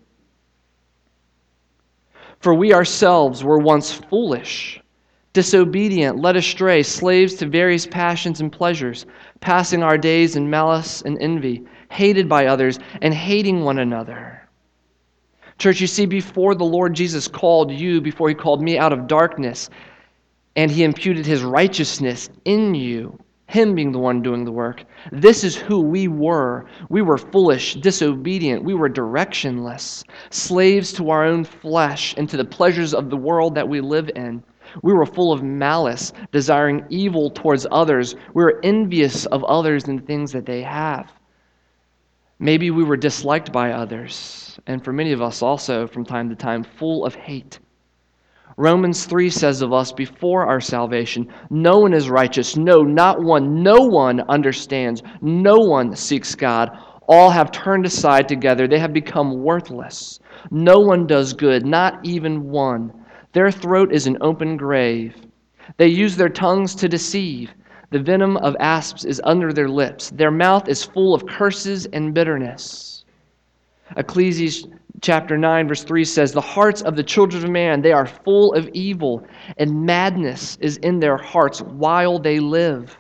For 2.40 2.56
we 2.56 2.74
ourselves 2.74 3.44
were 3.44 3.60
once 3.60 3.94
foolish 3.94 4.82
disobedient, 5.34 6.20
led 6.20 6.36
astray, 6.36 6.84
slaves 6.84 7.34
to 7.36 7.48
various 7.48 7.88
passions 7.88 8.40
and 8.40 8.52
pleasures, 8.52 9.06
passing 9.40 9.82
our 9.82 9.98
days 9.98 10.36
in 10.36 10.50
malice 10.50 11.02
and 11.02 11.18
envy, 11.20 11.64
hated 11.90 12.30
by 12.30 12.46
others, 12.46 12.80
and 13.02 13.14
hating 13.14 13.64
one 13.64 13.80
another. 13.80 14.48
Church, 15.58 15.82
you 15.82 15.88
see, 15.88 16.06
before 16.06 16.56
the 16.56 16.64
Lord 16.64 16.94
Jesus 16.94 17.28
called 17.28 17.72
you, 17.72 18.00
before 18.00 18.30
he 18.30 18.36
called 18.36 18.62
me 18.62 18.78
out 18.78 18.94
of 18.94 19.08
darkness, 19.08 19.70
and 20.56 20.70
he 20.70 20.84
imputed 20.84 21.26
his 21.26 21.44
righteousness 21.44 22.30
in 22.46 22.76
you, 22.76 23.18
him 23.48 23.76
being 23.76 23.92
the 23.92 24.00
one 24.00 24.22
doing 24.22 24.46
the 24.46 24.52
work, 24.52 24.84
this 25.12 25.44
is 25.44 25.56
who 25.56 25.82
we 25.82 26.08
were. 26.08 26.66
We 26.90 27.02
were 27.02 27.18
foolish, 27.18 27.76
disobedient, 27.76 28.64
we 28.64 28.74
were 28.74 28.90
directionless, 28.90 30.04
slaves 30.30 30.94
to 30.94 31.10
our 31.10 31.24
own 31.24 31.44
flesh 31.44 32.14
and 32.18 32.30
to 32.30 32.38
the 32.38 32.46
pleasures 32.46 32.94
of 32.94 33.10
the 33.10 33.18
world 33.18 33.56
that 33.56 33.68
we 33.68 33.82
live 33.82 34.10
in. 34.16 34.44
We 34.82 34.94
were 34.94 35.06
full 35.06 35.32
of 35.32 35.44
malice, 35.44 36.14
desiring 36.32 36.86
evil 36.90 37.30
towards 37.30 37.68
others. 37.72 38.16
We 38.34 38.44
were 38.44 38.60
envious 38.64 39.26
of 39.28 39.44
others 39.44 39.88
and 39.88 40.06
things 40.06 40.32
that 40.32 40.46
they 40.46 40.64
have. 40.64 41.12
Maybe 42.40 42.72
we 42.72 42.84
were 42.84 42.98
disliked 42.98 43.52
by 43.52 43.72
others, 43.72 44.60
and 44.66 44.84
for 44.84 44.92
many 44.92 45.12
of 45.12 45.22
us 45.22 45.42
also, 45.42 45.88
from 45.88 46.04
time 46.04 46.30
to 46.30 46.36
time, 46.36 46.64
full 46.64 47.06
of 47.06 47.14
hate. 47.16 47.60
Romans 48.58 49.06
3 49.06 49.30
says 49.30 49.62
of 49.64 49.74
us 49.74 49.92
before 49.92 50.46
our 50.46 50.62
salvation, 50.62 51.28
no 51.50 51.80
one 51.80 51.94
is 51.94 52.10
righteous, 52.10 52.56
no, 52.56 52.84
not 52.84 53.22
one. 53.22 53.64
No 53.64 53.78
one 53.78 54.22
understands, 54.30 55.02
no 55.22 55.58
one 55.58 55.96
seeks 55.96 56.36
God. 56.36 56.70
All 57.08 57.32
have 57.32 57.52
turned 57.52 57.86
aside 57.86 58.28
together, 58.28 58.68
they 58.68 58.80
have 58.80 58.94
become 58.94 59.44
worthless. 59.44 60.20
No 60.52 60.80
one 60.80 61.08
does 61.08 61.34
good, 61.34 61.66
not 61.66 62.00
even 62.04 62.50
one. 62.50 62.94
Their 63.32 63.50
throat 63.50 63.92
is 63.92 64.06
an 64.06 64.18
open 64.22 64.56
grave. 64.56 65.16
They 65.78 65.88
use 65.88 66.16
their 66.16 66.30
tongues 66.30 66.76
to 66.76 66.88
deceive. 66.88 67.52
The 67.90 68.00
venom 68.00 68.38
of 68.38 68.56
asps 68.60 69.04
is 69.06 69.22
under 69.24 69.52
their 69.52 69.70
lips. 69.70 70.12
Their 70.12 70.32
mouth 70.32 70.68
is 70.68 70.84
full 70.84 71.16
of 71.16 71.26
curses 71.26 71.88
and 71.88 72.14
bitterness. 72.14 72.93
Ecclesiastes 73.98 74.68
chapter 75.02 75.38
9 75.38 75.68
verse 75.68 75.84
3 75.84 76.04
says, 76.06 76.32
"The 76.32 76.42
hearts 76.42 76.82
of 76.82 76.96
the 76.96 77.04
children 77.04 77.44
of 77.44 77.50
man, 77.50 77.82
they 77.82 77.92
are 77.92 78.06
full 78.06 78.54
of 78.54 78.70
evil, 78.74 79.24
and 79.58 79.86
madness 79.86 80.58
is 80.62 80.78
in 80.78 81.00
their 81.00 81.18
hearts 81.18 81.62
while 81.62 82.20
they 82.20 82.40
live." 82.40 82.98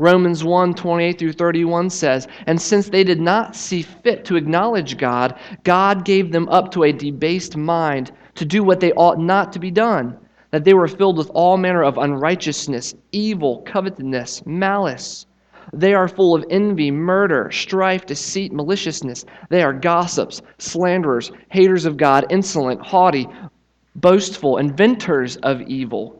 Romans 0.00 0.44
1 0.44 0.74
28 0.74 1.18
through 1.18 1.32
31 1.32 1.90
says, 1.90 2.28
And 2.46 2.60
since 2.60 2.88
they 2.88 3.02
did 3.02 3.20
not 3.20 3.56
see 3.56 3.82
fit 3.82 4.24
to 4.26 4.36
acknowledge 4.36 4.96
God, 4.96 5.34
God 5.64 6.04
gave 6.04 6.30
them 6.30 6.48
up 6.50 6.70
to 6.72 6.84
a 6.84 6.92
debased 6.92 7.56
mind 7.56 8.12
to 8.36 8.44
do 8.44 8.62
what 8.62 8.78
they 8.78 8.92
ought 8.92 9.18
not 9.18 9.52
to 9.52 9.58
be 9.58 9.72
done, 9.72 10.16
that 10.52 10.62
they 10.62 10.72
were 10.72 10.86
filled 10.86 11.18
with 11.18 11.30
all 11.34 11.56
manner 11.56 11.82
of 11.82 11.98
unrighteousness, 11.98 12.94
evil, 13.10 13.62
covetousness, 13.66 14.46
malice. 14.46 15.26
They 15.72 15.94
are 15.94 16.08
full 16.08 16.34
of 16.34 16.44
envy, 16.50 16.90
murder, 16.90 17.50
strife, 17.50 18.06
deceit, 18.06 18.52
maliciousness. 18.52 19.24
They 19.50 19.62
are 19.62 19.72
gossips, 19.72 20.42
slanderers, 20.58 21.30
haters 21.50 21.84
of 21.84 21.96
God, 21.96 22.26
insolent, 22.30 22.80
haughty, 22.80 23.28
boastful, 23.94 24.58
inventors 24.58 25.36
of 25.38 25.60
evil 25.62 26.18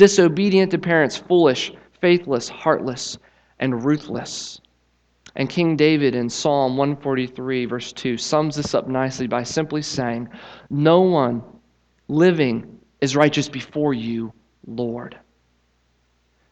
disobedient 0.00 0.70
to 0.70 0.78
parents, 0.78 1.18
foolish, 1.18 1.74
faithless, 2.00 2.48
heartless, 2.48 3.18
and 3.58 3.84
ruthless. 3.84 4.58
And 5.36 5.46
King 5.46 5.76
David 5.76 6.14
in 6.14 6.30
Psalm 6.30 6.78
143, 6.78 7.66
verse 7.66 7.92
2, 7.92 8.16
sums 8.16 8.56
this 8.56 8.74
up 8.74 8.88
nicely 8.88 9.26
by 9.26 9.42
simply 9.42 9.82
saying, 9.82 10.26
No 10.70 11.02
one 11.02 11.42
living 12.08 12.80
is 13.02 13.14
righteous 13.14 13.46
before 13.50 13.92
you, 13.92 14.32
Lord. 14.66 15.18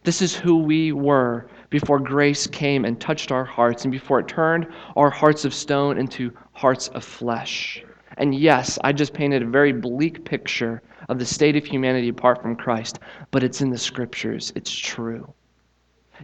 This 0.05 0.21
is 0.21 0.35
who 0.35 0.59
we 0.59 0.93
were 0.93 1.49
before 1.71 1.99
grace 1.99 2.47
came 2.47 2.85
and 2.85 3.01
touched 3.01 3.31
our 3.31 3.45
hearts, 3.45 3.85
and 3.85 3.93
before 3.93 4.21
it 4.21 4.29
turned 4.29 4.67
our 4.97 5.11
hearts 5.11 5.45
of 5.45 5.53
stone 5.53 5.99
into 5.99 6.33
hearts 6.53 6.89
of 6.89 7.05
flesh. 7.05 7.83
And 8.17 8.35
yes, 8.35 8.79
I 8.83 8.93
just 8.93 9.15
painted 9.15 9.43
a 9.43 9.47
very 9.47 9.73
bleak 9.73 10.25
picture 10.25 10.83
of 11.09 11.19
the 11.19 11.27
state 11.27 11.57
of 11.57 11.65
humanity 11.65 12.09
apart 12.09 12.43
from 12.43 12.57
Christ, 12.57 12.99
but 13.31 13.45
it's 13.45 13.61
in 13.61 13.71
the 13.71 13.79
scriptures. 13.79 14.53
It's 14.57 14.75
true. 14.75 15.33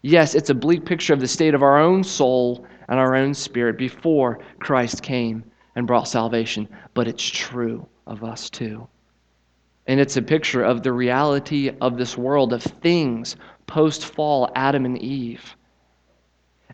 Yes, 0.03 0.35
it's 0.35 0.51
a 0.51 0.55
bleak 0.55 0.85
picture 0.85 1.15
of 1.15 1.21
the 1.21 1.29
state 1.29 1.55
of 1.55 1.63
our 1.63 1.79
own 1.79 2.03
soul 2.03 2.67
and 2.89 2.99
our 2.99 3.15
own 3.15 3.33
spirit 3.33 3.79
before 3.79 4.41
Christ 4.59 5.03
came 5.03 5.45
and 5.77 5.87
brought 5.87 6.09
salvation, 6.09 6.69
but 6.95 7.07
it's 7.07 7.25
true 7.25 7.87
of 8.07 8.25
us 8.25 8.51
too. 8.51 8.87
And 9.87 10.01
it's 10.01 10.17
a 10.17 10.23
picture 10.23 10.63
of 10.63 10.83
the 10.83 10.93
reality 10.93 11.71
of 11.81 11.97
this 11.97 12.17
world, 12.17 12.53
of 12.53 12.63
things 12.63 13.37
post 13.67 14.07
fall, 14.07 14.51
Adam 14.55 14.85
and 14.85 14.99
Eve. 14.99 15.57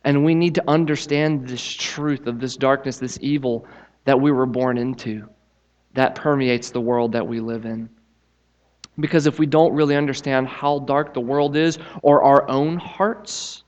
And 0.05 0.25
we 0.25 0.35
need 0.35 0.55
to 0.55 0.65
understand 0.69 1.47
this 1.47 1.63
truth 1.63 2.27
of 2.27 2.41
this 2.41 2.57
darkness, 2.57 2.99
this 2.99 3.19
evil 3.21 3.67
that 4.05 4.19
we 4.19 4.33
were 4.33 4.47
born 4.47 4.79
into, 4.79 5.29
that 5.95 6.15
permeates 6.15 6.71
the 6.71 6.81
world 6.81 7.13
that 7.13 7.27
we 7.27 7.41
live 7.41 7.67
in. 7.67 7.89
Because 8.99 9.27
if 9.27 9.39
we 9.39 9.47
don't 9.47 9.75
really 9.75 9.97
understand 9.97 10.49
how 10.49 10.81
dark 10.81 11.15
the 11.15 11.21
world 11.21 11.57
is 11.57 11.79
or 12.03 12.23
our 12.23 12.49
own 12.49 12.77
hearts, 12.79 13.65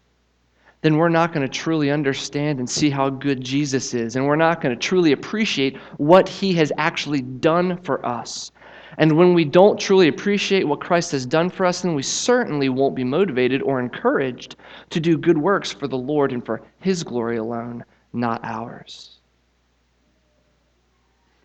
then 0.83 0.97
we're 0.97 1.09
not 1.09 1.33
going 1.33 1.47
to 1.47 1.53
truly 1.53 1.91
understand 1.91 2.59
and 2.59 2.69
see 2.69 2.91
how 2.91 3.09
good 3.09 3.41
Jesus 3.41 3.95
is. 3.95 4.17
And 4.17 4.27
we're 4.27 4.37
not 4.37 4.61
going 4.61 4.75
to 4.75 4.81
truly 4.81 5.13
appreciate 5.13 5.77
what 5.97 6.29
he 6.29 6.53
has 6.55 6.73
actually 6.77 7.23
done 7.23 7.79
for 7.83 8.05
us. 8.05 8.51
And 8.99 9.17
when 9.17 9.35
we 9.35 9.45
don't 9.45 9.81
truly 9.81 10.09
appreciate 10.09 10.69
what 10.69 10.81
Christ 10.81 11.13
has 11.13 11.25
done 11.25 11.49
for 11.49 11.65
us, 11.65 11.83
then 11.83 11.95
we 11.95 12.03
certainly 12.03 12.69
won't 12.69 12.95
be 12.95 13.05
motivated 13.05 13.63
or 13.63 13.81
encouraged 13.81 14.57
to 14.91 15.01
do 15.01 15.17
good 15.17 15.39
works 15.39 15.73
for 15.73 15.89
the 15.89 15.97
Lord 15.97 16.33
and 16.33 16.45
for 16.45 16.63
his 16.81 17.03
glory 17.03 17.39
alone, 17.39 17.85
not 18.13 18.41
ours. 18.45 19.19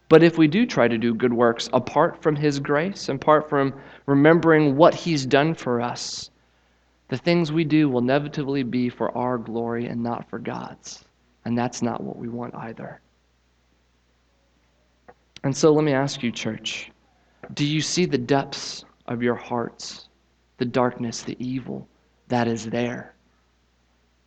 But 0.09 0.23
if 0.23 0.37
we 0.37 0.47
do 0.47 0.65
try 0.65 0.87
to 0.87 0.97
do 0.97 1.13
good 1.13 1.33
works 1.33 1.69
apart 1.73 2.21
from 2.21 2.35
His 2.35 2.59
grace, 2.59 3.09
apart 3.09 3.49
from 3.49 3.73
remembering 4.05 4.77
what 4.77 4.93
He's 4.93 5.25
done 5.25 5.53
for 5.53 5.81
us, 5.81 6.31
the 7.09 7.17
things 7.17 7.51
we 7.51 7.63
do 7.63 7.89
will 7.89 7.99
inevitably 7.99 8.63
be 8.63 8.89
for 8.89 9.15
our 9.17 9.37
glory 9.37 9.87
and 9.87 10.01
not 10.01 10.29
for 10.29 10.39
God's. 10.39 11.03
And 11.45 11.57
that's 11.57 11.81
not 11.81 12.01
what 12.01 12.17
we 12.17 12.29
want 12.29 12.55
either. 12.55 13.01
And 15.43 15.55
so 15.55 15.73
let 15.73 15.83
me 15.83 15.93
ask 15.93 16.23
you, 16.23 16.31
church 16.31 16.91
do 17.53 17.65
you 17.65 17.81
see 17.81 18.05
the 18.05 18.17
depths 18.17 18.85
of 19.07 19.23
your 19.23 19.35
hearts, 19.35 20.09
the 20.57 20.65
darkness, 20.65 21.21
the 21.21 21.37
evil 21.39 21.87
that 22.27 22.47
is 22.47 22.65
there? 22.65 23.13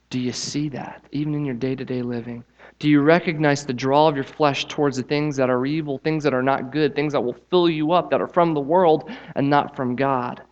Do 0.08 0.18
you 0.18 0.32
see 0.32 0.68
that, 0.70 1.04
even 1.12 1.34
in 1.34 1.44
your 1.44 1.54
day 1.54 1.74
to 1.76 1.84
day 1.84 2.02
living? 2.02 2.42
Do 2.78 2.88
you 2.88 3.02
recognize 3.02 3.64
the 3.64 3.72
draw 3.72 4.08
of 4.08 4.16
your 4.16 4.24
flesh 4.24 4.64
towards 4.64 4.96
the 4.96 5.02
things 5.02 5.36
that 5.36 5.50
are 5.50 5.66
evil, 5.66 5.98
things 5.98 6.24
that 6.24 6.34
are 6.34 6.42
not 6.42 6.72
good, 6.72 6.94
things 6.94 7.12
that 7.12 7.20
will 7.20 7.36
fill 7.50 7.68
you 7.68 7.92
up, 7.92 8.10
that 8.10 8.20
are 8.20 8.26
from 8.26 8.54
the 8.54 8.60
world 8.60 9.10
and 9.36 9.48
not 9.48 9.76
from 9.76 9.94
God? 9.94 10.42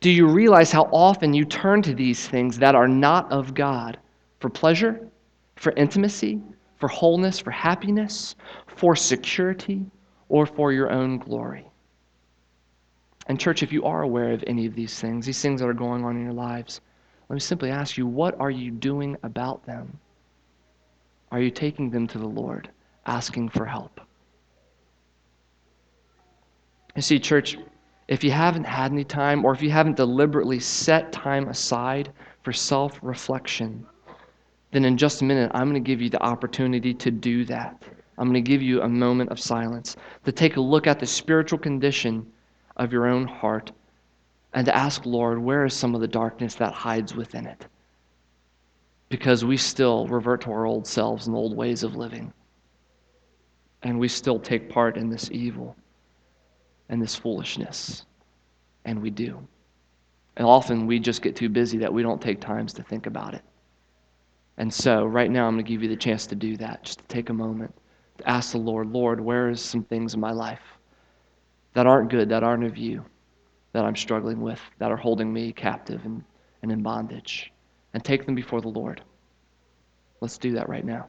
Do 0.00 0.10
you 0.10 0.26
realize 0.28 0.70
how 0.70 0.84
often 0.92 1.34
you 1.34 1.44
turn 1.44 1.82
to 1.82 1.94
these 1.94 2.28
things 2.28 2.58
that 2.58 2.74
are 2.74 2.88
not 2.88 3.30
of 3.32 3.54
God 3.54 3.98
for 4.38 4.50
pleasure, 4.50 5.08
for 5.56 5.72
intimacy, 5.72 6.40
for 6.76 6.88
wholeness, 6.88 7.38
for 7.38 7.50
happiness, 7.50 8.36
for 8.66 8.94
security, 8.94 9.84
or 10.28 10.46
for 10.46 10.72
your 10.72 10.90
own 10.90 11.18
glory? 11.18 11.66
And, 13.26 13.40
church, 13.40 13.62
if 13.62 13.72
you 13.72 13.84
are 13.84 14.02
aware 14.02 14.32
of 14.32 14.44
any 14.46 14.66
of 14.66 14.74
these 14.74 14.98
things, 14.98 15.24
these 15.24 15.40
things 15.40 15.60
that 15.60 15.68
are 15.68 15.74
going 15.74 16.04
on 16.04 16.16
in 16.16 16.22
your 16.22 16.32
lives, 16.32 16.80
let 17.28 17.34
me 17.34 17.40
simply 17.40 17.70
ask 17.70 17.96
you, 17.96 18.06
what 18.06 18.38
are 18.38 18.50
you 18.50 18.70
doing 18.70 19.16
about 19.22 19.64
them? 19.64 19.98
Are 21.32 21.40
you 21.40 21.50
taking 21.50 21.90
them 21.90 22.06
to 22.08 22.18
the 22.18 22.26
Lord, 22.26 22.68
asking 23.06 23.48
for 23.48 23.64
help? 23.64 24.00
You 26.94 27.02
see, 27.02 27.18
church, 27.18 27.56
if 28.08 28.22
you 28.22 28.30
haven't 28.30 28.64
had 28.64 28.92
any 28.92 29.04
time, 29.04 29.44
or 29.44 29.52
if 29.52 29.62
you 29.62 29.70
haven't 29.70 29.96
deliberately 29.96 30.60
set 30.60 31.10
time 31.10 31.48
aside 31.48 32.12
for 32.42 32.52
self 32.52 32.98
reflection, 33.02 33.86
then 34.70 34.84
in 34.84 34.96
just 34.96 35.22
a 35.22 35.24
minute, 35.24 35.50
I'm 35.54 35.70
going 35.70 35.82
to 35.82 35.86
give 35.86 36.02
you 36.02 36.10
the 36.10 36.22
opportunity 36.22 36.92
to 36.94 37.10
do 37.10 37.44
that. 37.46 37.82
I'm 38.18 38.28
going 38.28 38.42
to 38.42 38.50
give 38.50 38.62
you 38.62 38.82
a 38.82 38.88
moment 38.88 39.30
of 39.30 39.40
silence 39.40 39.96
to 40.24 40.32
take 40.32 40.56
a 40.56 40.60
look 40.60 40.86
at 40.86 41.00
the 41.00 41.06
spiritual 41.06 41.58
condition 41.58 42.26
of 42.76 42.92
your 42.92 43.06
own 43.06 43.26
heart 43.26 43.72
and 44.52 44.64
to 44.66 44.76
ask, 44.76 45.04
Lord, 45.04 45.38
where 45.38 45.64
is 45.64 45.74
some 45.74 45.94
of 45.94 46.00
the 46.00 46.08
darkness 46.08 46.54
that 46.56 46.72
hides 46.72 47.14
within 47.14 47.46
it? 47.46 47.66
because 49.14 49.44
we 49.44 49.56
still 49.56 50.08
revert 50.08 50.40
to 50.40 50.50
our 50.50 50.66
old 50.66 50.84
selves 50.84 51.28
and 51.28 51.36
old 51.36 51.56
ways 51.56 51.84
of 51.84 51.94
living. 51.94 52.32
And 53.84 54.00
we 54.00 54.08
still 54.08 54.40
take 54.40 54.68
part 54.68 54.96
in 54.96 55.08
this 55.08 55.30
evil 55.30 55.76
and 56.88 57.00
this 57.00 57.14
foolishness. 57.14 58.06
And 58.84 59.00
we 59.00 59.10
do. 59.10 59.38
And 60.36 60.44
often 60.44 60.88
we 60.88 60.98
just 60.98 61.22
get 61.22 61.36
too 61.36 61.48
busy 61.48 61.78
that 61.78 61.92
we 61.92 62.02
don't 62.02 62.20
take 62.20 62.40
times 62.40 62.72
to 62.72 62.82
think 62.82 63.06
about 63.06 63.34
it. 63.34 63.42
And 64.56 64.74
so, 64.74 65.04
right 65.04 65.30
now, 65.30 65.46
I'm 65.46 65.54
going 65.54 65.64
to 65.64 65.68
give 65.68 65.82
you 65.82 65.88
the 65.88 65.96
chance 65.96 66.26
to 66.26 66.34
do 66.34 66.56
that, 66.56 66.82
just 66.82 66.98
to 66.98 67.04
take 67.06 67.30
a 67.30 67.32
moment 67.32 67.72
ask 68.24 68.52
the 68.52 68.58
Lord, 68.58 68.88
Lord, 68.88 69.20
where 69.20 69.48
is 69.50 69.60
some 69.60 69.84
things 69.84 70.14
in 70.14 70.20
my 70.20 70.32
life 70.32 70.62
that 71.74 71.86
aren't 71.86 72.10
good, 72.10 72.28
that 72.28 72.42
aren't 72.42 72.64
of 72.64 72.76
you, 72.76 73.04
that 73.72 73.84
I'm 73.84 73.96
struggling 73.96 74.40
with, 74.40 74.60
that 74.78 74.92
are 74.92 74.96
holding 74.96 75.32
me 75.32 75.52
captive 75.52 76.04
and, 76.04 76.22
and 76.62 76.70
in 76.70 76.82
bondage? 76.82 77.52
and 77.94 78.04
take 78.04 78.26
them 78.26 78.34
before 78.34 78.60
the 78.60 78.68
Lord. 78.68 79.00
Let's 80.20 80.36
do 80.36 80.52
that 80.54 80.68
right 80.68 80.84
now. 80.84 81.08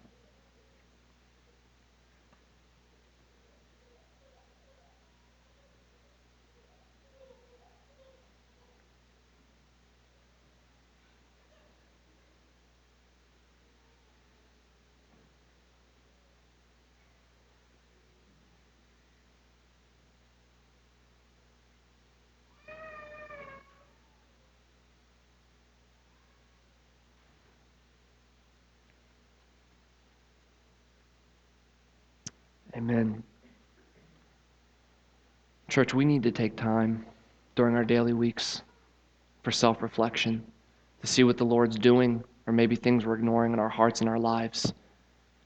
Amen. 32.75 33.23
Church, 35.69 35.93
we 35.93 36.03
need 36.03 36.23
to 36.23 36.31
take 36.31 36.57
time 36.57 37.05
during 37.55 37.75
our 37.75 37.85
daily 37.85 38.11
weeks 38.11 38.63
for 39.43 39.51
self 39.51 39.81
reflection, 39.81 40.43
to 40.99 41.07
see 41.07 41.23
what 41.23 41.37
the 41.37 41.45
Lord's 41.45 41.77
doing, 41.77 42.21
or 42.47 42.53
maybe 42.53 42.75
things 42.75 43.05
we're 43.05 43.15
ignoring 43.15 43.53
in 43.53 43.59
our 43.59 43.69
hearts 43.69 44.01
and 44.01 44.09
our 44.09 44.19
lives. 44.19 44.73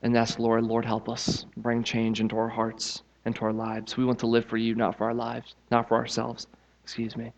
And 0.01 0.17
ask, 0.17 0.39
Lord, 0.39 0.63
Lord, 0.63 0.85
help 0.85 1.07
us 1.07 1.45
bring 1.57 1.83
change 1.83 2.19
into 2.19 2.37
our 2.37 2.49
hearts, 2.49 3.03
and 3.25 3.35
into 3.35 3.45
our 3.45 3.53
lives. 3.53 3.95
We 3.95 4.05
want 4.05 4.19
to 4.19 4.27
live 4.27 4.45
for 4.45 4.57
you, 4.57 4.73
not 4.73 4.97
for 4.97 5.05
our 5.05 5.13
lives, 5.13 5.55
not 5.69 5.87
for 5.87 5.95
ourselves. 5.97 6.47
Excuse 6.83 7.15
me. 7.15 7.31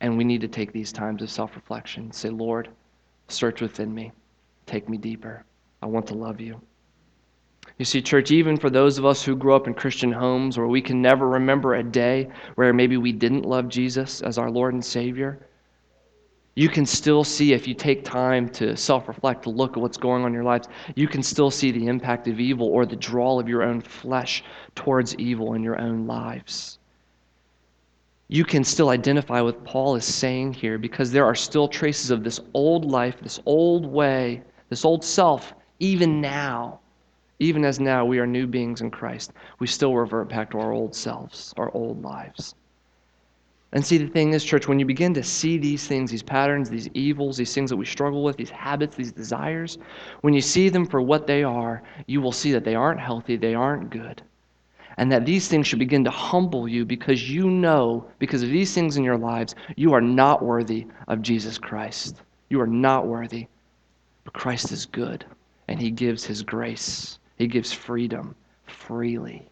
And 0.00 0.18
we 0.18 0.24
need 0.24 0.40
to 0.42 0.48
take 0.48 0.72
these 0.72 0.92
times 0.92 1.22
of 1.22 1.30
self 1.30 1.56
reflection. 1.56 2.12
Say, 2.12 2.28
Lord, 2.28 2.68
search 3.28 3.62
within 3.62 3.94
me, 3.94 4.12
take 4.66 4.88
me 4.88 4.98
deeper. 4.98 5.44
I 5.80 5.86
want 5.86 6.06
to 6.08 6.14
love 6.14 6.40
you. 6.40 6.60
You 7.80 7.86
see, 7.86 8.02
church, 8.02 8.30
even 8.30 8.58
for 8.58 8.68
those 8.68 8.98
of 8.98 9.06
us 9.06 9.22
who 9.22 9.34
grew 9.34 9.54
up 9.54 9.66
in 9.66 9.72
Christian 9.72 10.12
homes 10.12 10.58
where 10.58 10.66
we 10.66 10.82
can 10.82 11.00
never 11.00 11.26
remember 11.26 11.76
a 11.76 11.82
day 11.82 12.28
where 12.56 12.74
maybe 12.74 12.98
we 12.98 13.10
didn't 13.10 13.46
love 13.46 13.70
Jesus 13.70 14.20
as 14.20 14.36
our 14.36 14.50
Lord 14.50 14.74
and 14.74 14.84
Savior, 14.84 15.46
you 16.56 16.68
can 16.68 16.84
still 16.84 17.24
see, 17.24 17.54
if 17.54 17.66
you 17.66 17.72
take 17.72 18.04
time 18.04 18.50
to 18.50 18.76
self 18.76 19.08
reflect, 19.08 19.44
to 19.44 19.48
look 19.48 19.78
at 19.78 19.80
what's 19.82 19.96
going 19.96 20.24
on 20.24 20.28
in 20.28 20.34
your 20.34 20.44
lives, 20.44 20.68
you 20.94 21.08
can 21.08 21.22
still 21.22 21.50
see 21.50 21.70
the 21.70 21.86
impact 21.86 22.28
of 22.28 22.38
evil 22.38 22.66
or 22.66 22.84
the 22.84 22.96
draw 22.96 23.40
of 23.40 23.48
your 23.48 23.62
own 23.62 23.80
flesh 23.80 24.44
towards 24.74 25.14
evil 25.14 25.54
in 25.54 25.62
your 25.62 25.80
own 25.80 26.06
lives. 26.06 26.80
You 28.28 28.44
can 28.44 28.62
still 28.62 28.90
identify 28.90 29.40
what 29.40 29.64
Paul 29.64 29.96
is 29.96 30.04
saying 30.04 30.52
here 30.52 30.76
because 30.76 31.12
there 31.12 31.24
are 31.24 31.34
still 31.34 31.66
traces 31.66 32.10
of 32.10 32.24
this 32.24 32.40
old 32.52 32.84
life, 32.84 33.16
this 33.22 33.40
old 33.46 33.86
way, 33.86 34.42
this 34.68 34.84
old 34.84 35.02
self, 35.02 35.54
even 35.78 36.20
now 36.20 36.79
even 37.40 37.64
as 37.64 37.80
now 37.80 38.04
we 38.04 38.20
are 38.20 38.26
new 38.26 38.46
beings 38.46 38.80
in 38.80 38.90
Christ, 38.90 39.32
we 39.58 39.66
still 39.66 39.94
revert 39.94 40.28
back 40.28 40.50
to 40.50 40.60
our 40.60 40.72
old 40.72 40.94
selves, 40.94 41.52
our 41.56 41.74
old 41.74 42.02
lives. 42.02 42.54
And 43.72 43.84
see, 43.84 43.98
the 43.98 44.08
thing 44.08 44.32
is, 44.32 44.44
church, 44.44 44.66
when 44.66 44.80
you 44.80 44.84
begin 44.84 45.14
to 45.14 45.22
see 45.22 45.56
these 45.56 45.86
things, 45.86 46.10
these 46.10 46.24
patterns, 46.24 46.68
these 46.68 46.88
evils, 46.88 47.36
these 47.36 47.54
things 47.54 47.70
that 47.70 47.76
we 47.76 47.86
struggle 47.86 48.24
with, 48.24 48.36
these 48.36 48.50
habits, 48.50 48.96
these 48.96 49.12
desires, 49.12 49.78
when 50.22 50.34
you 50.34 50.40
see 50.40 50.68
them 50.68 50.84
for 50.84 51.00
what 51.00 51.26
they 51.26 51.44
are, 51.44 51.82
you 52.06 52.20
will 52.20 52.32
see 52.32 52.50
that 52.52 52.64
they 52.64 52.74
aren't 52.74 53.00
healthy, 53.00 53.36
they 53.36 53.54
aren't 53.54 53.90
good. 53.90 54.22
And 54.96 55.10
that 55.12 55.24
these 55.24 55.46
things 55.46 55.68
should 55.68 55.78
begin 55.78 56.04
to 56.04 56.10
humble 56.10 56.66
you 56.66 56.84
because 56.84 57.30
you 57.30 57.48
know, 57.48 58.04
because 58.18 58.42
of 58.42 58.50
these 58.50 58.74
things 58.74 58.96
in 58.96 59.04
your 59.04 59.16
lives, 59.16 59.54
you 59.76 59.94
are 59.94 60.00
not 60.00 60.44
worthy 60.44 60.86
of 61.06 61.22
Jesus 61.22 61.56
Christ. 61.56 62.22
You 62.48 62.60
are 62.60 62.66
not 62.66 63.06
worthy. 63.06 63.46
But 64.24 64.34
Christ 64.34 64.72
is 64.72 64.84
good, 64.84 65.24
and 65.68 65.80
He 65.80 65.90
gives 65.90 66.24
His 66.24 66.42
grace, 66.42 67.20
He 67.40 67.46
gives 67.46 67.72
freedom 67.72 68.36
freely. 68.66 69.48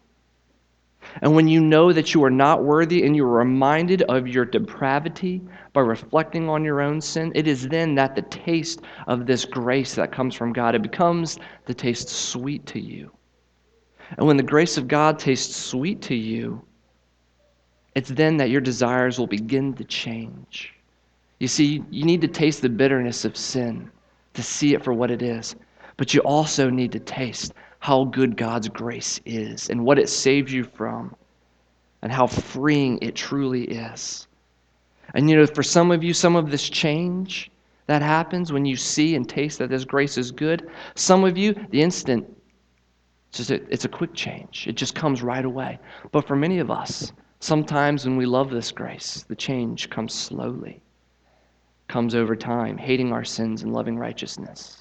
And 1.23 1.33
when 1.33 1.47
you 1.47 1.59
know 1.59 1.91
that 1.91 2.13
you 2.13 2.23
are 2.23 2.29
not 2.29 2.63
worthy 2.63 3.03
and 3.03 3.15
you 3.15 3.25
are 3.25 3.39
reminded 3.39 4.03
of 4.03 4.27
your 4.27 4.45
depravity 4.45 5.41
by 5.73 5.81
reflecting 5.81 6.47
on 6.49 6.63
your 6.63 6.81
own 6.81 7.01
sin, 7.01 7.31
it 7.33 7.47
is 7.47 7.67
then 7.67 7.95
that 7.95 8.13
the 8.13 8.21
taste 8.21 8.81
of 9.07 9.25
this 9.25 9.43
grace 9.43 9.95
that 9.95 10.11
comes 10.11 10.35
from 10.35 10.53
God, 10.53 10.75
it 10.75 10.83
becomes 10.83 11.39
the 11.65 11.73
taste 11.73 12.09
sweet 12.09 12.63
to 12.67 12.79
you. 12.79 13.09
And 14.19 14.27
when 14.27 14.37
the 14.37 14.43
grace 14.43 14.77
of 14.77 14.87
God 14.87 15.17
tastes 15.17 15.55
sweet 15.55 15.99
to 16.03 16.15
you, 16.15 16.61
it's 17.95 18.09
then 18.09 18.37
that 18.37 18.51
your 18.51 18.61
desires 18.61 19.17
will 19.17 19.25
begin 19.25 19.73
to 19.73 19.83
change. 19.83 20.75
You 21.39 21.47
see, 21.47 21.83
you 21.89 22.05
need 22.05 22.21
to 22.21 22.27
taste 22.27 22.61
the 22.61 22.69
bitterness 22.69 23.25
of 23.25 23.35
sin 23.35 23.89
to 24.35 24.43
see 24.43 24.75
it 24.75 24.83
for 24.83 24.93
what 24.93 25.09
it 25.09 25.23
is. 25.23 25.55
But 25.97 26.13
you 26.13 26.21
also 26.21 26.69
need 26.69 26.91
to 26.91 26.99
taste 26.99 27.51
how 27.79 28.03
good 28.05 28.35
God's 28.35 28.69
grace 28.69 29.19
is 29.25 29.69
and 29.69 29.83
what 29.83 29.97
it 29.97 30.09
saves 30.09 30.51
you 30.51 30.63
from 30.63 31.15
and 32.01 32.11
how 32.11 32.27
freeing 32.27 32.99
it 33.01 33.15
truly 33.15 33.63
is. 33.63 34.27
And 35.13 35.29
you 35.29 35.35
know, 35.35 35.45
for 35.47 35.63
some 35.63 35.91
of 35.91 36.03
you, 36.03 36.13
some 36.13 36.35
of 36.35 36.51
this 36.51 36.69
change 36.69 37.49
that 37.87 38.01
happens 38.01 38.51
when 38.51 38.65
you 38.65 38.75
see 38.75 39.15
and 39.15 39.27
taste 39.27 39.57
that 39.59 39.69
this 39.69 39.85
grace 39.85 40.17
is 40.17 40.31
good, 40.31 40.69
some 40.95 41.23
of 41.23 41.37
you, 41.37 41.55
the 41.71 41.81
instant, 41.81 42.27
it's, 43.29 43.37
just 43.37 43.51
a, 43.51 43.55
it's 43.73 43.85
a 43.85 43.89
quick 43.89 44.13
change. 44.13 44.67
It 44.67 44.75
just 44.75 44.93
comes 44.93 45.23
right 45.23 45.45
away. 45.45 45.79
But 46.11 46.27
for 46.27 46.35
many 46.35 46.59
of 46.59 46.69
us, 46.69 47.11
sometimes 47.39 48.05
when 48.05 48.17
we 48.17 48.25
love 48.25 48.49
this 48.49 48.71
grace, 48.71 49.25
the 49.27 49.35
change 49.35 49.89
comes 49.89 50.13
slowly, 50.13 50.81
comes 51.87 52.13
over 52.13 52.35
time, 52.35 52.77
hating 52.77 53.11
our 53.11 53.23
sins 53.23 53.63
and 53.63 53.73
loving 53.73 53.97
righteousness. 53.97 54.78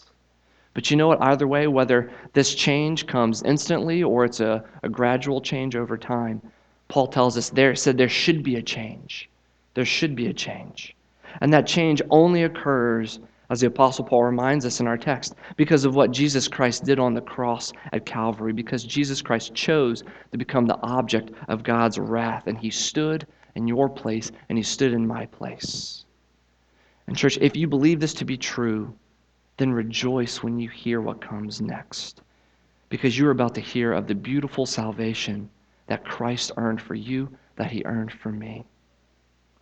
But 0.74 0.90
you 0.90 0.96
know 0.96 1.08
what? 1.08 1.22
Either 1.22 1.48
way, 1.48 1.66
whether 1.66 2.10
this 2.34 2.54
change 2.54 3.06
comes 3.06 3.42
instantly 3.42 4.02
or 4.02 4.24
it's 4.24 4.40
a, 4.40 4.64
a 4.82 4.88
gradual 4.88 5.40
change 5.40 5.74
over 5.74 5.96
time, 5.96 6.40
Paul 6.88 7.08
tells 7.08 7.36
us 7.36 7.50
there 7.50 7.74
said 7.74 7.98
there 7.98 8.08
should 8.08 8.42
be 8.42 8.56
a 8.56 8.62
change. 8.62 9.28
There 9.74 9.84
should 9.84 10.14
be 10.14 10.26
a 10.26 10.32
change. 10.32 10.94
And 11.40 11.52
that 11.52 11.66
change 11.66 12.02
only 12.10 12.44
occurs, 12.44 13.20
as 13.50 13.60
the 13.60 13.66
Apostle 13.66 14.04
Paul 14.04 14.24
reminds 14.24 14.64
us 14.64 14.80
in 14.80 14.86
our 14.86 14.96
text, 14.96 15.34
because 15.56 15.84
of 15.84 15.94
what 15.94 16.10
Jesus 16.10 16.48
Christ 16.48 16.84
did 16.84 16.98
on 16.98 17.14
the 17.14 17.20
cross 17.20 17.72
at 17.92 18.06
Calvary, 18.06 18.52
because 18.52 18.84
Jesus 18.84 19.22
Christ 19.22 19.54
chose 19.54 20.02
to 20.32 20.38
become 20.38 20.66
the 20.66 20.78
object 20.82 21.32
of 21.48 21.62
God's 21.62 21.98
wrath, 21.98 22.46
and 22.46 22.58
he 22.58 22.70
stood 22.70 23.26
in 23.54 23.68
your 23.68 23.88
place, 23.88 24.32
and 24.48 24.58
he 24.58 24.64
stood 24.64 24.92
in 24.92 25.06
my 25.06 25.26
place. 25.26 26.04
And, 27.06 27.16
church, 27.16 27.38
if 27.40 27.56
you 27.56 27.66
believe 27.66 28.00
this 28.00 28.14
to 28.14 28.24
be 28.24 28.36
true, 28.36 28.94
then 29.58 29.72
rejoice 29.72 30.42
when 30.42 30.58
you 30.58 30.68
hear 30.68 31.00
what 31.00 31.20
comes 31.20 31.60
next. 31.60 32.22
Because 32.88 33.18
you're 33.18 33.32
about 33.32 33.54
to 33.56 33.60
hear 33.60 33.92
of 33.92 34.06
the 34.06 34.14
beautiful 34.14 34.64
salvation 34.64 35.50
that 35.88 36.04
Christ 36.04 36.52
earned 36.56 36.80
for 36.80 36.94
you, 36.94 37.28
that 37.56 37.70
he 37.70 37.82
earned 37.84 38.12
for 38.12 38.32
me. 38.32 38.64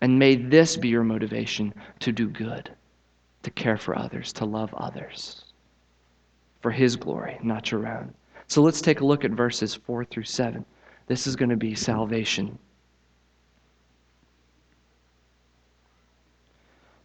And 0.00 0.19
may 0.19 0.37
this 0.37 0.76
be 0.76 0.88
your 0.88 1.03
motivation 1.03 1.75
to 2.00 2.12
do 2.12 2.29
good, 2.29 2.71
to 3.43 3.50
care 3.50 3.79
for 3.79 3.99
others, 3.99 4.33
to 4.35 4.45
love 4.45 4.73
others 4.75 5.47
for 6.61 6.70
his 6.70 6.97
glory, 6.97 7.38
not 7.42 7.70
your 7.70 7.87
own. 7.87 8.12
So 8.49 8.62
let's 8.62 8.81
take 8.81 9.01
a 9.01 9.07
look 9.07 9.25
at 9.25 9.31
verses 9.31 9.75
4 9.75 10.05
through 10.05 10.25
7. 10.25 10.64
This 11.07 11.27
is 11.27 11.37
going 11.37 11.51
to 11.51 11.57
be 11.57 11.75
salvation 11.75 12.59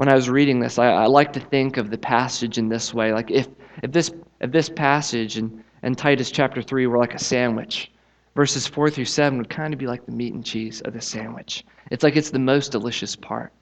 when 0.00 0.08
I 0.08 0.14
was 0.14 0.30
reading 0.30 0.60
this, 0.60 0.78
I, 0.78 0.86
I, 0.86 1.06
like 1.08 1.30
to 1.34 1.40
think 1.40 1.76
of 1.76 1.90
the 1.90 1.98
passage 1.98 2.56
in 2.56 2.70
this 2.70 2.94
way. 2.94 3.12
Like 3.12 3.30
if, 3.30 3.48
if 3.82 3.92
this 3.92 4.10
if 4.40 4.50
this 4.50 4.70
passage 4.70 5.36
in, 5.36 5.62
in 5.82 5.94
Titus 5.94 6.30
chapter 6.30 6.62
3 6.62 6.86
were 6.86 6.96
like 6.96 7.12
a 7.12 7.18
sandwich, 7.18 7.92
verses 8.34 8.66
4 8.66 8.88
through 8.88 9.04
7 9.04 9.36
would 9.36 9.50
kind 9.50 9.74
of 9.74 9.78
be 9.78 9.86
like 9.86 10.06
the 10.06 10.12
meat 10.12 10.32
and 10.32 10.42
cheese 10.42 10.80
of 10.80 10.94
the 10.94 11.02
sandwich. 11.02 11.66
It's 11.90 12.02
like 12.02 12.16
it's 12.16 12.30
the 12.30 12.38
most 12.38 12.72
delicious 12.72 13.14
part. 13.14 13.52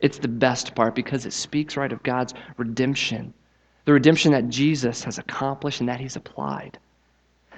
It's 0.00 0.16
the 0.16 0.26
best 0.26 0.74
part 0.74 0.94
because 0.94 1.26
it 1.26 1.34
speaks 1.34 1.76
right 1.76 1.92
of 1.92 2.02
God's 2.02 2.32
redemption. 2.56 3.34
The 3.84 3.92
redemption 3.92 4.32
that 4.32 4.48
Jesus 4.48 5.04
has 5.04 5.18
accomplished 5.18 5.80
and 5.80 5.88
that 5.90 6.00
he's 6.00 6.16
applied. 6.16 6.78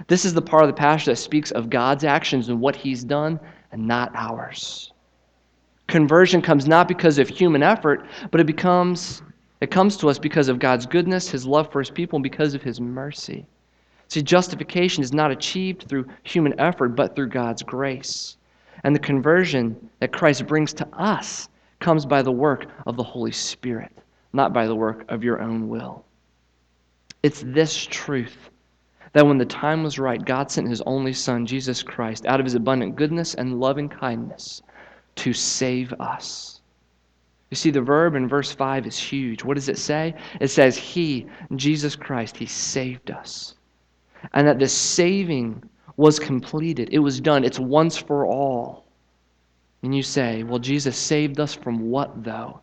This 0.09 0.25
is 0.25 0.35
the 0.35 0.43
part 0.43 0.65
of 0.65 0.69
the 0.69 0.75
passage 0.75 1.07
that 1.07 1.17
speaks 1.19 1.53
of 1.53 1.71
God's 1.71 2.03
actions 2.03 2.49
and 2.49 2.61
what 2.61 2.75
he's 2.75 3.05
done 3.05 3.39
and 3.71 3.87
not 3.87 4.11
ours. 4.17 4.91
Conversion 5.89 6.43
comes 6.43 6.67
not 6.67 6.89
because 6.89 7.19
of 7.19 7.29
human 7.29 7.63
effort, 7.63 8.05
but 8.31 8.41
it 8.41 8.47
becomes 8.47 9.23
it 9.61 9.71
comes 9.71 9.97
to 9.99 10.11
us 10.11 10.19
because 10.19 10.49
of 10.49 10.59
God's 10.59 10.85
goodness, 10.85 11.31
his 11.31 11.47
love 11.47 11.73
for 11.73 11.79
his 11.79 11.91
people, 11.91 12.17
and 12.17 12.23
because 12.23 12.55
of 12.55 12.63
his 12.63 12.81
mercy. 12.81 13.47
See, 14.09 14.23
justification 14.23 15.03
is 15.03 15.15
not 15.15 15.31
achieved 15.31 15.89
through 15.89 16.07
human 16.25 16.59
effort, 16.61 16.91
but 16.91 17.17
through 17.17 17.29
God's 17.29 17.63
grace. 17.63 18.37
And 18.85 18.95
the 18.95 19.01
conversion 19.01 19.91
that 20.01 20.13
Christ 20.13 20.47
brings 20.47 20.75
to 20.75 20.89
us 20.93 21.49
comes 21.81 22.05
by 22.05 22.21
the 22.21 22.33
work 22.33 22.67
of 22.87 22.97
the 22.97 23.03
Holy 23.03 23.33
Spirit, 23.33 23.93
not 24.33 24.53
by 24.53 24.67
the 24.67 24.77
work 24.77 25.05
of 25.09 25.25
your 25.25 25.41
own 25.41 25.69
will. 25.69 26.05
It's 27.23 27.43
this 27.47 27.87
truth 27.87 28.51
that 29.15 29.27
when 29.27 29.39
the 29.39 29.47
time 29.47 29.83
was 29.83 29.99
right, 29.99 30.23
God 30.23 30.51
sent 30.51 30.69
his 30.69 30.83
only 30.83 31.15
Son, 31.15 31.47
Jesus 31.47 31.83
Christ, 31.83 32.27
out 32.27 32.41
of 32.41 32.45
his 32.45 32.55
abundant 32.55 32.97
goodness 32.97 33.35
and 33.35 33.59
loving 33.59 33.89
kindness 33.89 34.63
to 35.17 35.33
save 35.33 35.93
us. 35.95 36.61
You 37.51 37.57
see, 37.57 37.71
the 37.71 37.81
verb 37.81 38.17
in 38.17 38.29
verse 38.29 38.53
5 38.53 38.87
is 38.87 38.99
huge. 38.99 39.45
What 39.45 39.55
does 39.55 39.69
it 39.69 39.79
say? 39.79 40.15
It 40.41 40.49
says, 40.49 40.77
He, 40.77 41.27
Jesus 41.55 41.95
Christ, 41.95 42.37
He 42.37 42.47
saved 42.47 43.11
us. 43.11 43.55
And 44.35 44.49
that 44.49 44.59
the 44.59 44.69
saving 44.69 45.63
was 45.97 46.19
completed, 46.19 46.91
it 46.93 46.99
was 46.99 47.21
done, 47.21 47.45
it's 47.45 47.59
once 47.59 47.97
for 47.97 48.27
all. 48.27 48.85
And 49.83 49.95
you 49.95 50.03
say, 50.03 50.43
Well, 50.43 50.59
Jesus 50.59 50.97
saved 50.97 51.39
us 51.39 51.55
from 51.55 51.91
what, 51.91 52.25
though? 52.25 52.61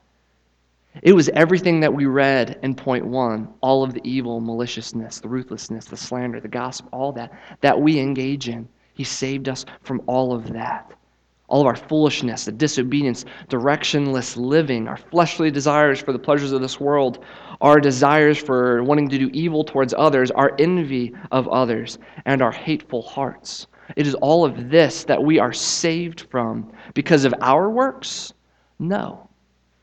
It 1.02 1.14
was 1.14 1.30
everything 1.30 1.80
that 1.80 1.94
we 1.94 2.06
read 2.06 2.60
in 2.62 2.76
point 2.76 3.06
one 3.06 3.52
all 3.62 3.84
of 3.84 3.94
the 3.94 4.02
evil, 4.08 4.40
maliciousness, 4.40 5.20
the 5.20 5.30
ruthlessness, 5.30 5.86
the 5.86 5.98
slander, 5.98 6.40
the 6.40 6.48
gossip, 6.48 6.88
all 6.92 7.12
that, 7.14 7.32
that 7.62 7.80
we 7.80 8.00
engage 8.00 8.48
in. 8.48 8.68
He 8.94 9.04
saved 9.04 9.50
us 9.50 9.66
from 9.82 10.04
all 10.06 10.34
of 10.34 10.54
that 10.54 10.94
all 11.54 11.62
of 11.62 11.68
our 11.68 11.76
foolishness, 11.76 12.46
the 12.46 12.52
disobedience, 12.52 13.26
directionless 13.48 14.36
living, 14.36 14.88
our 14.88 14.98
fleshly 14.98 15.52
desires 15.52 16.00
for 16.00 16.12
the 16.12 16.18
pleasures 16.18 16.52
of 16.52 16.62
this 16.62 16.80
world, 16.80 17.24
our 17.62 17.80
desires 17.80 18.40
for 18.40 18.82
wanting 18.82 19.08
to 19.08 19.20
do 19.20 19.30
evil 19.34 19.64
towards 19.64 19.94
others, 19.96 20.32
our 20.32 20.56
envy 20.58 21.14
of 21.32 21.48
others, 21.50 22.00
and 22.26 22.42
our 22.42 22.52
hateful 22.52 23.04
hearts. 23.04 23.68
It 23.96 24.08
is 24.08 24.16
all 24.16 24.44
of 24.44 24.72
this 24.72 25.04
that 25.04 25.24
we 25.24 25.38
are 25.38 25.54
saved 25.54 26.22
from 26.22 26.72
because 26.96 27.24
of 27.24 27.36
our 27.40 27.70
works? 27.70 28.34
No, 28.80 29.30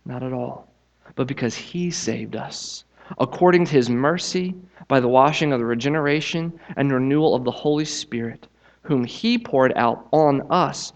not 0.04 0.24
at 0.24 0.32
all. 0.32 0.74
But 1.14 1.28
because 1.28 1.54
He 1.54 1.92
saved 1.92 2.34
us 2.34 2.82
according 3.20 3.66
to 3.66 3.72
His 3.74 3.88
mercy 3.88 4.56
by 4.88 4.98
the 4.98 5.06
washing 5.06 5.52
of 5.52 5.60
the 5.60 5.66
regeneration 5.66 6.52
and 6.76 6.90
renewal 6.90 7.36
of 7.36 7.44
the 7.44 7.52
Holy 7.52 7.84
Spirit, 7.84 8.48
whom 8.82 9.04
He 9.04 9.38
poured 9.38 9.72
out 9.76 10.08
on 10.10 10.42
us 10.50 10.92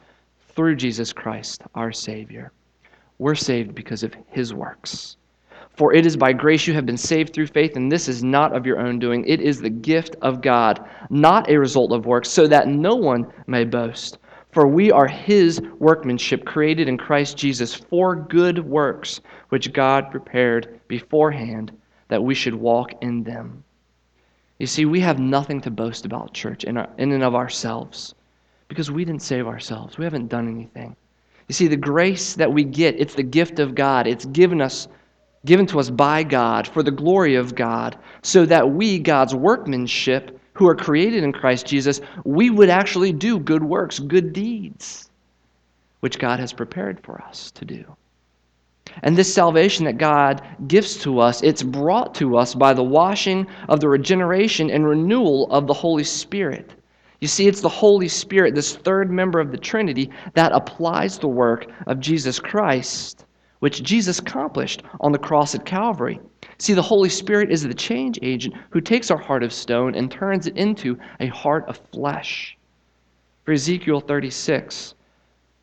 through 0.54 0.76
Jesus 0.76 1.12
Christ, 1.12 1.62
our 1.74 1.92
Savior. 1.92 2.52
We're 3.18 3.34
saved 3.34 3.74
because 3.74 4.02
of 4.02 4.14
his 4.28 4.52
works. 4.52 5.16
For 5.76 5.92
it 5.92 6.06
is 6.06 6.16
by 6.16 6.32
grace 6.32 6.66
you 6.66 6.74
have 6.74 6.86
been 6.86 6.96
saved 6.96 7.32
through 7.32 7.48
faith, 7.48 7.74
and 7.74 7.90
this 7.90 8.08
is 8.08 8.22
not 8.22 8.54
of 8.54 8.64
your 8.64 8.78
own 8.78 8.98
doing. 9.00 9.24
It 9.26 9.40
is 9.40 9.60
the 9.60 9.70
gift 9.70 10.14
of 10.22 10.40
God, 10.40 10.88
not 11.10 11.50
a 11.50 11.58
result 11.58 11.92
of 11.92 12.06
works, 12.06 12.28
so 12.28 12.46
that 12.46 12.68
no 12.68 12.94
one 12.94 13.26
may 13.48 13.64
boast. 13.64 14.18
For 14.52 14.68
we 14.68 14.92
are 14.92 15.08
his 15.08 15.60
workmanship, 15.80 16.44
created 16.44 16.88
in 16.88 16.96
Christ 16.96 17.36
Jesus 17.36 17.74
for 17.74 18.14
good 18.14 18.64
works, 18.64 19.20
which 19.48 19.72
God 19.72 20.12
prepared 20.12 20.80
beforehand 20.86 21.72
that 22.06 22.22
we 22.22 22.36
should 22.36 22.54
walk 22.54 22.92
in 23.00 23.24
them. 23.24 23.64
You 24.60 24.66
see, 24.68 24.84
we 24.84 25.00
have 25.00 25.18
nothing 25.18 25.60
to 25.62 25.70
boast 25.72 26.06
about, 26.06 26.34
church, 26.34 26.62
in, 26.62 26.76
our, 26.76 26.88
in 26.98 27.10
and 27.10 27.24
of 27.24 27.34
ourselves, 27.34 28.14
because 28.68 28.90
we 28.90 29.04
didn't 29.04 29.22
save 29.22 29.46
ourselves. 29.46 29.98
We 29.98 30.04
haven't 30.04 30.28
done 30.28 30.48
anything. 30.48 30.96
You 31.48 31.54
see, 31.54 31.68
the 31.68 31.76
grace 31.76 32.34
that 32.34 32.52
we 32.52 32.64
get, 32.64 32.98
it's 32.98 33.14
the 33.14 33.22
gift 33.22 33.58
of 33.58 33.74
God. 33.74 34.06
It's 34.06 34.24
given 34.26 34.60
us 34.60 34.88
given 35.44 35.66
to 35.66 35.78
us 35.78 35.90
by 35.90 36.22
God 36.22 36.66
for 36.66 36.82
the 36.82 36.90
glory 36.90 37.34
of 37.34 37.54
God, 37.54 37.98
so 38.22 38.46
that 38.46 38.70
we, 38.70 38.98
God's 38.98 39.34
workmanship, 39.34 40.40
who 40.54 40.68
are 40.68 40.74
created 40.74 41.24
in 41.24 41.32
Christ 41.32 41.66
Jesus, 41.66 42.00
we 42.24 42.50
would 42.50 42.70
actually 42.70 43.12
do 43.12 43.38
good 43.38 43.62
works, 43.62 43.98
good 43.98 44.32
deeds, 44.32 45.10
which 46.00 46.18
God 46.18 46.38
has 46.38 46.52
prepared 46.52 47.00
for 47.02 47.20
us 47.22 47.50
to 47.52 47.64
do. 47.64 47.84
And 49.02 49.16
this 49.16 49.32
salvation 49.32 49.84
that 49.86 49.98
God 49.98 50.42
gives 50.68 50.96
to 50.98 51.18
us, 51.18 51.42
it's 51.42 51.62
brought 51.62 52.14
to 52.16 52.36
us 52.36 52.54
by 52.54 52.72
the 52.72 52.84
washing 52.84 53.46
of 53.68 53.80
the 53.80 53.88
regeneration 53.88 54.70
and 54.70 54.86
renewal 54.86 55.50
of 55.50 55.66
the 55.66 55.74
Holy 55.74 56.04
Spirit. 56.04 56.70
You 57.24 57.28
see, 57.28 57.48
it's 57.48 57.62
the 57.62 57.70
Holy 57.70 58.06
Spirit, 58.06 58.54
this 58.54 58.76
third 58.76 59.10
member 59.10 59.40
of 59.40 59.50
the 59.50 59.56
Trinity, 59.56 60.10
that 60.34 60.52
applies 60.52 61.18
the 61.18 61.26
work 61.26 61.66
of 61.86 61.98
Jesus 61.98 62.38
Christ, 62.38 63.24
which 63.60 63.82
Jesus 63.82 64.18
accomplished 64.18 64.82
on 65.00 65.10
the 65.10 65.18
cross 65.18 65.54
at 65.54 65.64
Calvary. 65.64 66.20
See, 66.58 66.74
the 66.74 66.82
Holy 66.82 67.08
Spirit 67.08 67.50
is 67.50 67.62
the 67.62 67.72
change 67.72 68.18
agent 68.20 68.56
who 68.68 68.82
takes 68.82 69.10
our 69.10 69.16
heart 69.16 69.42
of 69.42 69.54
stone 69.54 69.94
and 69.94 70.10
turns 70.10 70.46
it 70.46 70.58
into 70.58 70.98
a 71.18 71.28
heart 71.28 71.64
of 71.66 71.80
flesh. 71.94 72.58
For 73.46 73.52
Ezekiel 73.52 74.00
36, 74.00 74.94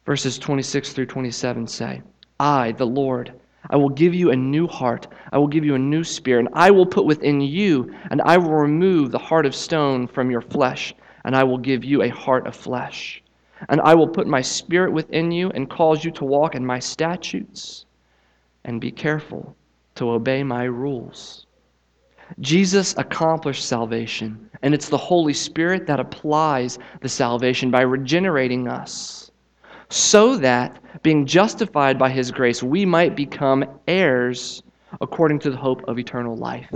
verses 0.04 0.40
26 0.40 0.94
through 0.94 1.06
27 1.06 1.68
say, 1.68 2.02
I, 2.40 2.72
the 2.72 2.88
Lord, 2.88 3.34
I 3.70 3.76
will 3.78 3.90
give 3.90 4.16
you 4.16 4.32
a 4.32 4.36
new 4.36 4.66
heart. 4.66 5.06
I 5.32 5.38
will 5.38 5.48
give 5.48 5.64
you 5.64 5.76
a 5.76 5.80
new 5.94 6.04
spirit, 6.04 6.48
and 6.48 6.56
I 6.56 6.72
will 6.72 6.88
put 6.88 7.06
within 7.06 7.40
you, 7.40 7.94
and 8.10 8.20
I 8.24 8.38
will 8.38 8.56
remove 8.56 9.12
the 9.12 9.20
heart 9.20 9.46
of 9.46 9.54
stone 9.54 10.08
from 10.08 10.32
your 10.32 10.42
flesh, 10.42 10.96
and 11.24 11.36
I 11.36 11.44
will 11.44 11.58
give 11.58 11.84
you 11.84 12.02
a 12.02 12.10
heart 12.10 12.48
of 12.48 12.56
flesh. 12.56 13.22
And 13.70 13.80
I 13.82 13.94
will 13.94 14.08
put 14.08 14.28
my 14.28 14.42
spirit 14.42 14.92
within 14.92 15.32
you 15.32 15.50
and 15.52 15.70
cause 15.70 16.04
you 16.04 16.12
to 16.12 16.26
walk 16.26 16.56
in 16.56 16.66
my 16.66 16.80
statutes. 16.80 17.86
And 18.64 18.82
be 18.82 18.92
careful 18.92 19.56
to 19.96 20.12
obey 20.12 20.44
my 20.44 20.64
rules. 20.64 21.46
Jesus 22.40 22.96
accomplished 22.98 23.66
salvation, 23.66 24.50
and 24.62 24.74
it's 24.74 24.90
the 24.90 24.98
Holy 24.98 25.34
Spirit 25.34 25.86
that 25.88 26.00
applies 26.00 26.80
the 27.02 27.10
salvation 27.10 27.70
by 27.70 27.82
regenerating 27.82 28.68
us 28.68 29.32
so 29.92 30.38
that, 30.38 30.80
being 31.04 31.26
justified 31.26 32.00
by 32.00 32.10
his 32.10 32.32
grace, 32.32 32.64
we 32.64 32.86
might 32.86 33.16
become 33.16 33.66
heirs 33.88 34.64
according 35.02 35.40
to 35.40 35.52
the 35.52 35.58
hope 35.58 35.84
of 35.88 36.00
eternal 36.00 36.38
life. 36.38 36.72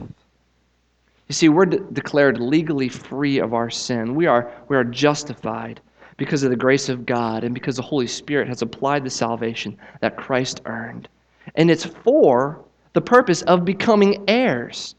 You 1.27 1.33
see, 1.33 1.49
we're 1.49 1.65
de- 1.65 1.79
declared 1.79 2.39
legally 2.39 2.87
free 2.87 3.39
of 3.39 3.55
our 3.55 3.69
sin. 3.69 4.13
We 4.13 4.27
are, 4.27 4.51
we 4.67 4.77
are 4.77 4.83
justified 4.83 5.81
because 6.17 6.43
of 6.43 6.51
the 6.51 6.55
grace 6.55 6.87
of 6.87 7.05
God 7.05 7.43
and 7.43 7.53
because 7.53 7.77
the 7.77 7.81
Holy 7.81 8.05
Spirit 8.05 8.47
has 8.47 8.61
applied 8.61 9.03
the 9.03 9.09
salvation 9.09 9.75
that 10.01 10.17
Christ 10.17 10.61
earned. 10.65 11.07
And 11.55 11.71
it's 11.71 11.85
for 11.85 12.63
the 12.93 13.01
purpose 13.01 13.41
of 13.43 13.65
becoming 13.65 14.23
heirs, 14.27 14.93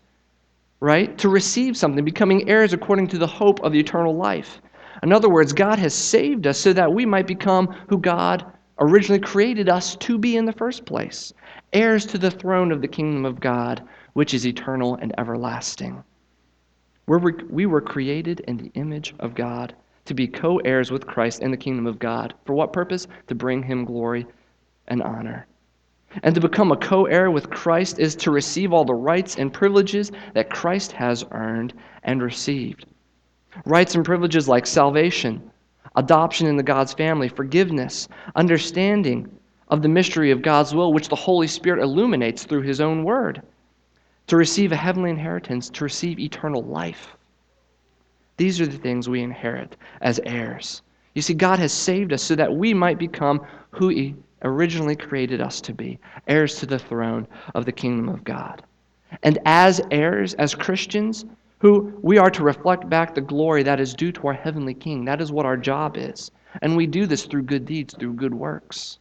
right? 0.80 1.16
To 1.18 1.28
receive 1.28 1.76
something, 1.76 2.04
becoming 2.04 2.48
heirs 2.48 2.72
according 2.72 3.06
to 3.08 3.18
the 3.18 3.26
hope 3.26 3.62
of 3.62 3.72
the 3.72 3.80
eternal 3.80 4.16
life. 4.16 4.60
In 5.04 5.12
other 5.12 5.28
words, 5.28 5.52
God 5.52 5.78
has 5.78 5.94
saved 5.94 6.46
us 6.48 6.58
so 6.58 6.72
that 6.72 6.92
we 6.92 7.06
might 7.06 7.28
become 7.28 7.68
who 7.88 7.98
God 7.98 8.44
originally 8.80 9.20
created 9.20 9.68
us 9.68 9.94
to 9.96 10.18
be 10.18 10.36
in 10.36 10.44
the 10.44 10.52
first 10.52 10.84
place 10.84 11.32
heirs 11.72 12.06
to 12.06 12.18
the 12.18 12.30
throne 12.30 12.72
of 12.72 12.80
the 12.80 12.88
kingdom 12.88 13.24
of 13.24 13.40
God, 13.40 13.82
which 14.14 14.34
is 14.34 14.46
eternal 14.46 14.96
and 14.96 15.14
everlasting. 15.18 16.02
We're, 17.06 17.32
we 17.48 17.66
were 17.66 17.80
created 17.80 18.40
in 18.40 18.56
the 18.56 18.70
image 18.74 19.14
of 19.20 19.34
God 19.34 19.74
to 20.06 20.14
be 20.14 20.26
co 20.26 20.58
heirs 20.58 20.90
with 20.90 21.06
Christ 21.06 21.40
in 21.42 21.50
the 21.50 21.56
kingdom 21.56 21.86
of 21.86 21.98
God. 21.98 22.34
For 22.44 22.54
what 22.54 22.72
purpose? 22.72 23.06
To 23.28 23.34
bring 23.34 23.62
him 23.62 23.84
glory 23.84 24.26
and 24.88 25.02
honor. 25.02 25.46
And 26.22 26.34
to 26.34 26.40
become 26.40 26.72
a 26.72 26.76
co 26.76 27.06
heir 27.06 27.30
with 27.30 27.50
Christ 27.50 27.98
is 27.98 28.14
to 28.16 28.30
receive 28.30 28.72
all 28.72 28.84
the 28.84 28.94
rights 28.94 29.36
and 29.36 29.52
privileges 29.52 30.10
that 30.34 30.50
Christ 30.50 30.92
has 30.92 31.24
earned 31.30 31.74
and 32.04 32.22
received. 32.22 32.86
Rights 33.64 33.94
and 33.94 34.04
privileges 34.04 34.48
like 34.48 34.66
salvation, 34.66 35.50
adoption 35.96 36.46
into 36.46 36.62
God's 36.62 36.92
family, 36.92 37.28
forgiveness, 37.28 38.08
understanding 38.34 39.28
of 39.68 39.82
the 39.82 39.88
mystery 39.88 40.30
of 40.30 40.42
God's 40.42 40.74
will, 40.74 40.92
which 40.92 41.08
the 41.08 41.16
Holy 41.16 41.46
Spirit 41.46 41.82
illuminates 41.82 42.44
through 42.44 42.62
His 42.62 42.80
own 42.80 43.02
word, 43.04 43.42
to 44.26 44.36
receive 44.36 44.72
a 44.72 44.76
heavenly 44.76 45.10
inheritance, 45.10 45.70
to 45.70 45.84
receive 45.84 46.18
eternal 46.18 46.62
life. 46.62 47.16
These 48.36 48.60
are 48.60 48.66
the 48.66 48.78
things 48.78 49.08
we 49.08 49.22
inherit 49.22 49.76
as 50.00 50.20
heirs. 50.24 50.82
You 51.14 51.22
see, 51.22 51.34
God 51.34 51.58
has 51.58 51.72
saved 51.72 52.12
us 52.12 52.22
so 52.22 52.34
that 52.34 52.54
we 52.54 52.74
might 52.74 52.98
become 52.98 53.40
who 53.70 53.88
He 53.88 54.14
originally 54.42 54.96
created 54.96 55.40
us 55.40 55.60
to 55.62 55.72
be 55.72 55.98
heirs 56.26 56.56
to 56.56 56.66
the 56.66 56.78
throne 56.78 57.26
of 57.54 57.64
the 57.64 57.72
kingdom 57.72 58.08
of 58.08 58.24
God. 58.24 58.62
And 59.22 59.38
as 59.46 59.80
heirs, 59.90 60.34
as 60.34 60.54
Christians, 60.54 61.24
who 61.58 61.98
we 62.02 62.18
are 62.18 62.30
to 62.30 62.42
reflect 62.42 62.88
back 62.88 63.14
the 63.14 63.20
glory 63.20 63.62
that 63.62 63.80
is 63.80 63.94
due 63.94 64.12
to 64.12 64.26
our 64.28 64.34
heavenly 64.34 64.74
King. 64.74 65.04
That 65.04 65.20
is 65.20 65.32
what 65.32 65.46
our 65.46 65.56
job 65.56 65.96
is. 65.96 66.30
And 66.62 66.76
we 66.76 66.86
do 66.86 67.06
this 67.06 67.24
through 67.24 67.42
good 67.42 67.64
deeds, 67.64 67.94
through 67.94 68.14
good 68.14 68.34
works. 68.34 68.98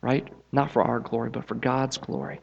Right? 0.00 0.28
Not 0.52 0.70
for 0.70 0.82
our 0.82 1.00
glory, 1.00 1.30
but 1.30 1.44
for 1.44 1.54
God's 1.54 1.96
glory. 1.96 2.40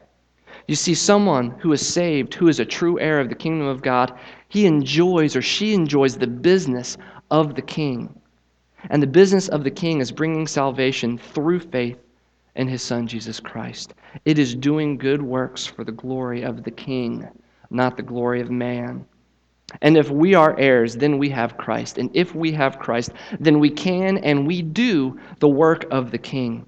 You 0.66 0.74
see, 0.74 0.94
someone 0.94 1.50
who 1.58 1.72
is 1.72 1.86
saved, 1.86 2.34
who 2.34 2.48
is 2.48 2.60
a 2.60 2.64
true 2.64 2.98
heir 3.00 3.20
of 3.20 3.28
the 3.28 3.34
kingdom 3.34 3.66
of 3.66 3.82
God, 3.82 4.12
he 4.48 4.66
enjoys 4.66 5.36
or 5.36 5.42
she 5.42 5.74
enjoys 5.74 6.16
the 6.16 6.26
business 6.26 6.96
of 7.30 7.54
the 7.54 7.62
king. 7.62 8.14
And 8.88 9.02
the 9.02 9.06
business 9.06 9.48
of 9.48 9.64
the 9.64 9.70
king 9.70 10.00
is 10.00 10.12
bringing 10.12 10.46
salvation 10.46 11.18
through 11.18 11.60
faith 11.60 11.98
in 12.56 12.68
his 12.68 12.82
son, 12.82 13.06
Jesus 13.06 13.40
Christ. 13.40 13.94
It 14.24 14.38
is 14.38 14.54
doing 14.54 14.96
good 14.96 15.22
works 15.22 15.66
for 15.66 15.84
the 15.84 15.92
glory 15.92 16.42
of 16.42 16.64
the 16.64 16.70
king, 16.70 17.28
not 17.70 17.96
the 17.96 18.02
glory 18.02 18.40
of 18.40 18.50
man. 18.50 19.04
And 19.82 19.96
if 19.96 20.10
we 20.10 20.34
are 20.34 20.58
heirs, 20.58 20.96
then 20.96 21.18
we 21.18 21.28
have 21.30 21.56
Christ. 21.56 21.98
And 21.98 22.10
if 22.12 22.34
we 22.34 22.52
have 22.52 22.78
Christ, 22.78 23.12
then 23.38 23.60
we 23.60 23.70
can 23.70 24.18
and 24.18 24.46
we 24.46 24.62
do 24.62 25.18
the 25.38 25.48
work 25.48 25.86
of 25.90 26.10
the 26.10 26.18
king. 26.18 26.66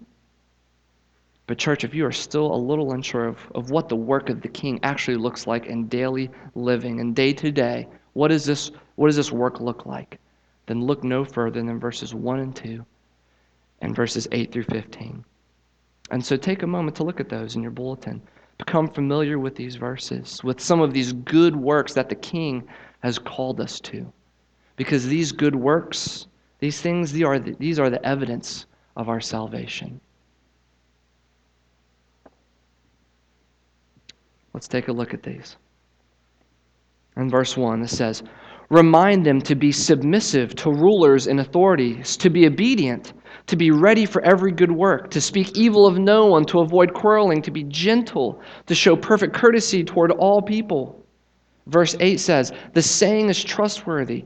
But, 1.47 1.59
church, 1.59 1.85
if 1.85 1.95
you 1.95 2.07
are 2.07 2.13
still 2.13 2.55
a 2.55 2.57
little 2.57 2.93
unsure 2.93 3.27
of, 3.27 3.39
of 3.55 3.71
what 3.71 3.89
the 3.89 3.97
work 3.97 4.31
of 4.31 4.43
the 4.43 4.49
king 4.49 4.79
actually 4.83 5.17
looks 5.17 5.47
like 5.47 5.67
in 5.67 5.89
daily 5.89 6.31
living 6.55 7.01
and 7.01 7.15
day 7.17 7.33
to 7.33 7.51
day, 7.51 7.89
what, 8.13 8.31
is 8.31 8.45
this, 8.45 8.71
what 8.97 9.09
does 9.09 9.17
this 9.17 9.33
work 9.33 9.61
look 9.61 9.85
like? 9.87 10.19
then 10.67 10.85
look 10.85 11.03
no 11.05 11.25
further 11.25 11.63
than 11.63 11.79
verses 11.79 12.15
1 12.15 12.39
and 12.39 12.55
2 12.57 12.85
and 13.81 13.97
verses 13.97 14.29
8 14.33 14.53
through 14.53 14.63
15. 14.65 15.25
And 16.11 16.25
so 16.25 16.37
take 16.37 16.63
a 16.63 16.67
moment 16.67 16.97
to 16.97 17.05
look 17.05 17.21
at 17.21 17.29
those 17.29 17.57
in 17.57 17.63
your 17.63 17.71
bulletin. 17.71 18.23
Become 18.59 18.89
familiar 18.89 19.39
with 19.39 19.57
these 19.57 19.77
verses, 19.77 20.43
with 20.45 20.61
some 20.61 20.81
of 20.81 20.93
these 20.93 21.13
good 21.13 21.57
works 21.57 21.95
that 21.95 22.09
the 22.09 22.15
King 22.15 22.63
has 23.03 23.19
called 23.19 23.61
us 23.61 23.81
to. 23.81 24.13
Because 24.77 25.07
these 25.07 25.33
good 25.33 25.57
works, 25.57 26.27
these 26.61 26.81
things, 26.81 27.11
these 27.13 27.25
are 27.25 27.39
the, 27.39 27.53
these 27.59 27.79
are 27.79 27.91
the 27.91 28.05
evidence 28.07 28.67
of 28.97 29.09
our 29.09 29.21
salvation. 29.21 30.01
Let's 34.55 34.69
take 34.69 34.89
a 34.89 34.93
look 34.93 35.15
at 35.15 35.23
these. 35.23 35.57
In 37.17 37.29
verse 37.31 37.57
1, 37.57 37.83
it 37.83 37.89
says, 37.89 38.23
Remind 38.71 39.27
them 39.27 39.41
to 39.43 39.55
be 39.55 39.71
submissive 39.71 40.55
to 40.57 40.71
rulers 40.71 41.27
and 41.27 41.41
authorities, 41.41 42.17
to 42.17 42.31
be 42.31 42.47
obedient, 42.47 43.13
to 43.47 43.57
be 43.57 43.71
ready 43.71 44.07
for 44.07 44.23
every 44.23 44.51
good 44.51 44.73
work, 44.73 45.11
to 45.11 45.21
speak 45.21 45.57
evil 45.57 45.87
of 45.87 45.99
no 45.99 46.27
one, 46.27 46.47
to 46.47 46.61
avoid 46.61 46.95
quarreling, 46.95 47.43
to 47.43 47.51
be 47.51 47.65
gentle, 47.65 48.41
to 48.67 48.75
show 48.75 48.97
perfect 48.97 49.35
courtesy 49.35 49.85
toward 49.85 50.11
all 50.11 50.41
people. 50.41 51.05
Verse 51.67 51.95
8 52.01 52.19
says, 52.19 52.53
The 52.73 52.83
saying 52.83 53.29
is 53.29 53.45
trustworthy, 53.45 54.25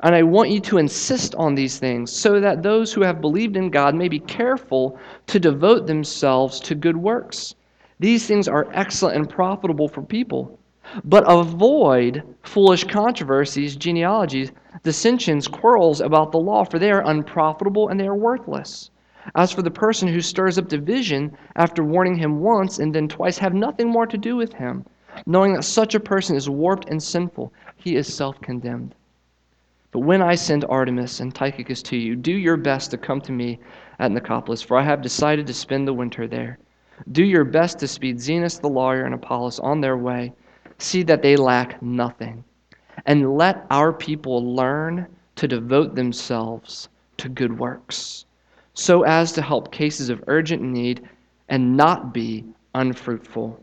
and 0.00 0.14
I 0.14 0.22
want 0.22 0.50
you 0.50 0.60
to 0.60 0.78
insist 0.78 1.34
on 1.36 1.54
these 1.54 1.78
things, 1.78 2.12
so 2.12 2.38
that 2.38 2.62
those 2.62 2.92
who 2.92 3.00
have 3.00 3.22
believed 3.22 3.56
in 3.56 3.70
God 3.70 3.94
may 3.94 4.08
be 4.08 4.20
careful 4.20 4.98
to 5.26 5.40
devote 5.40 5.86
themselves 5.86 6.60
to 6.60 6.74
good 6.74 6.96
works. 6.96 7.54
These 7.98 8.26
things 8.26 8.48
are 8.48 8.68
excellent 8.72 9.16
and 9.16 9.28
profitable 9.28 9.88
for 9.88 10.02
people 10.02 10.58
but 11.04 11.24
avoid 11.26 12.22
foolish 12.44 12.84
controversies, 12.84 13.74
genealogies, 13.74 14.52
dissensions, 14.84 15.48
quarrels 15.48 16.00
about 16.00 16.30
the 16.30 16.38
law, 16.38 16.62
for 16.62 16.78
they 16.78 16.92
are 16.92 17.04
unprofitable 17.04 17.88
and 17.88 17.98
they 17.98 18.06
are 18.06 18.14
worthless. 18.14 18.90
As 19.34 19.50
for 19.50 19.62
the 19.62 19.70
person 19.70 20.06
who 20.06 20.20
stirs 20.20 20.58
up 20.58 20.68
division 20.68 21.36
after 21.56 21.82
warning 21.82 22.14
him 22.14 22.38
once 22.38 22.78
and 22.78 22.94
then 22.94 23.08
twice, 23.08 23.38
have 23.38 23.52
nothing 23.52 23.88
more 23.88 24.06
to 24.06 24.16
do 24.16 24.36
with 24.36 24.52
him, 24.52 24.84
knowing 25.26 25.54
that 25.54 25.64
such 25.64 25.96
a 25.96 26.00
person 26.00 26.36
is 26.36 26.48
warped 26.48 26.88
and 26.88 27.02
sinful. 27.02 27.52
He 27.74 27.96
is 27.96 28.14
self 28.14 28.40
condemned. 28.40 28.94
But 29.90 30.00
when 30.00 30.22
I 30.22 30.36
send 30.36 30.64
Artemas 30.64 31.20
and 31.20 31.34
Tychicus 31.34 31.82
to 31.82 31.96
you, 31.96 32.14
do 32.14 32.32
your 32.32 32.56
best 32.56 32.92
to 32.92 32.96
come 32.96 33.20
to 33.22 33.32
me 33.32 33.58
at 33.98 34.12
Nicopolis, 34.12 34.62
for 34.62 34.76
I 34.76 34.82
have 34.84 35.02
decided 35.02 35.48
to 35.48 35.52
spend 35.52 35.88
the 35.88 35.94
winter 35.94 36.28
there. 36.28 36.58
Do 37.12 37.24
your 37.24 37.44
best 37.44 37.78
to 37.80 37.88
speed 37.88 38.18
Zenas 38.18 38.60
the 38.60 38.68
lawyer 38.68 39.04
and 39.04 39.14
Apollos 39.14 39.58
on 39.60 39.80
their 39.80 39.96
way. 39.96 40.32
See 40.78 41.02
that 41.04 41.22
they 41.22 41.36
lack 41.36 41.80
nothing. 41.82 42.44
And 43.04 43.36
let 43.36 43.66
our 43.70 43.92
people 43.92 44.54
learn 44.54 45.06
to 45.36 45.46
devote 45.46 45.94
themselves 45.94 46.88
to 47.18 47.28
good 47.28 47.58
works, 47.58 48.24
so 48.74 49.02
as 49.02 49.32
to 49.32 49.42
help 49.42 49.72
cases 49.72 50.08
of 50.08 50.24
urgent 50.26 50.62
need 50.62 51.08
and 51.48 51.76
not 51.76 52.12
be 52.12 52.44
unfruitful. 52.74 53.62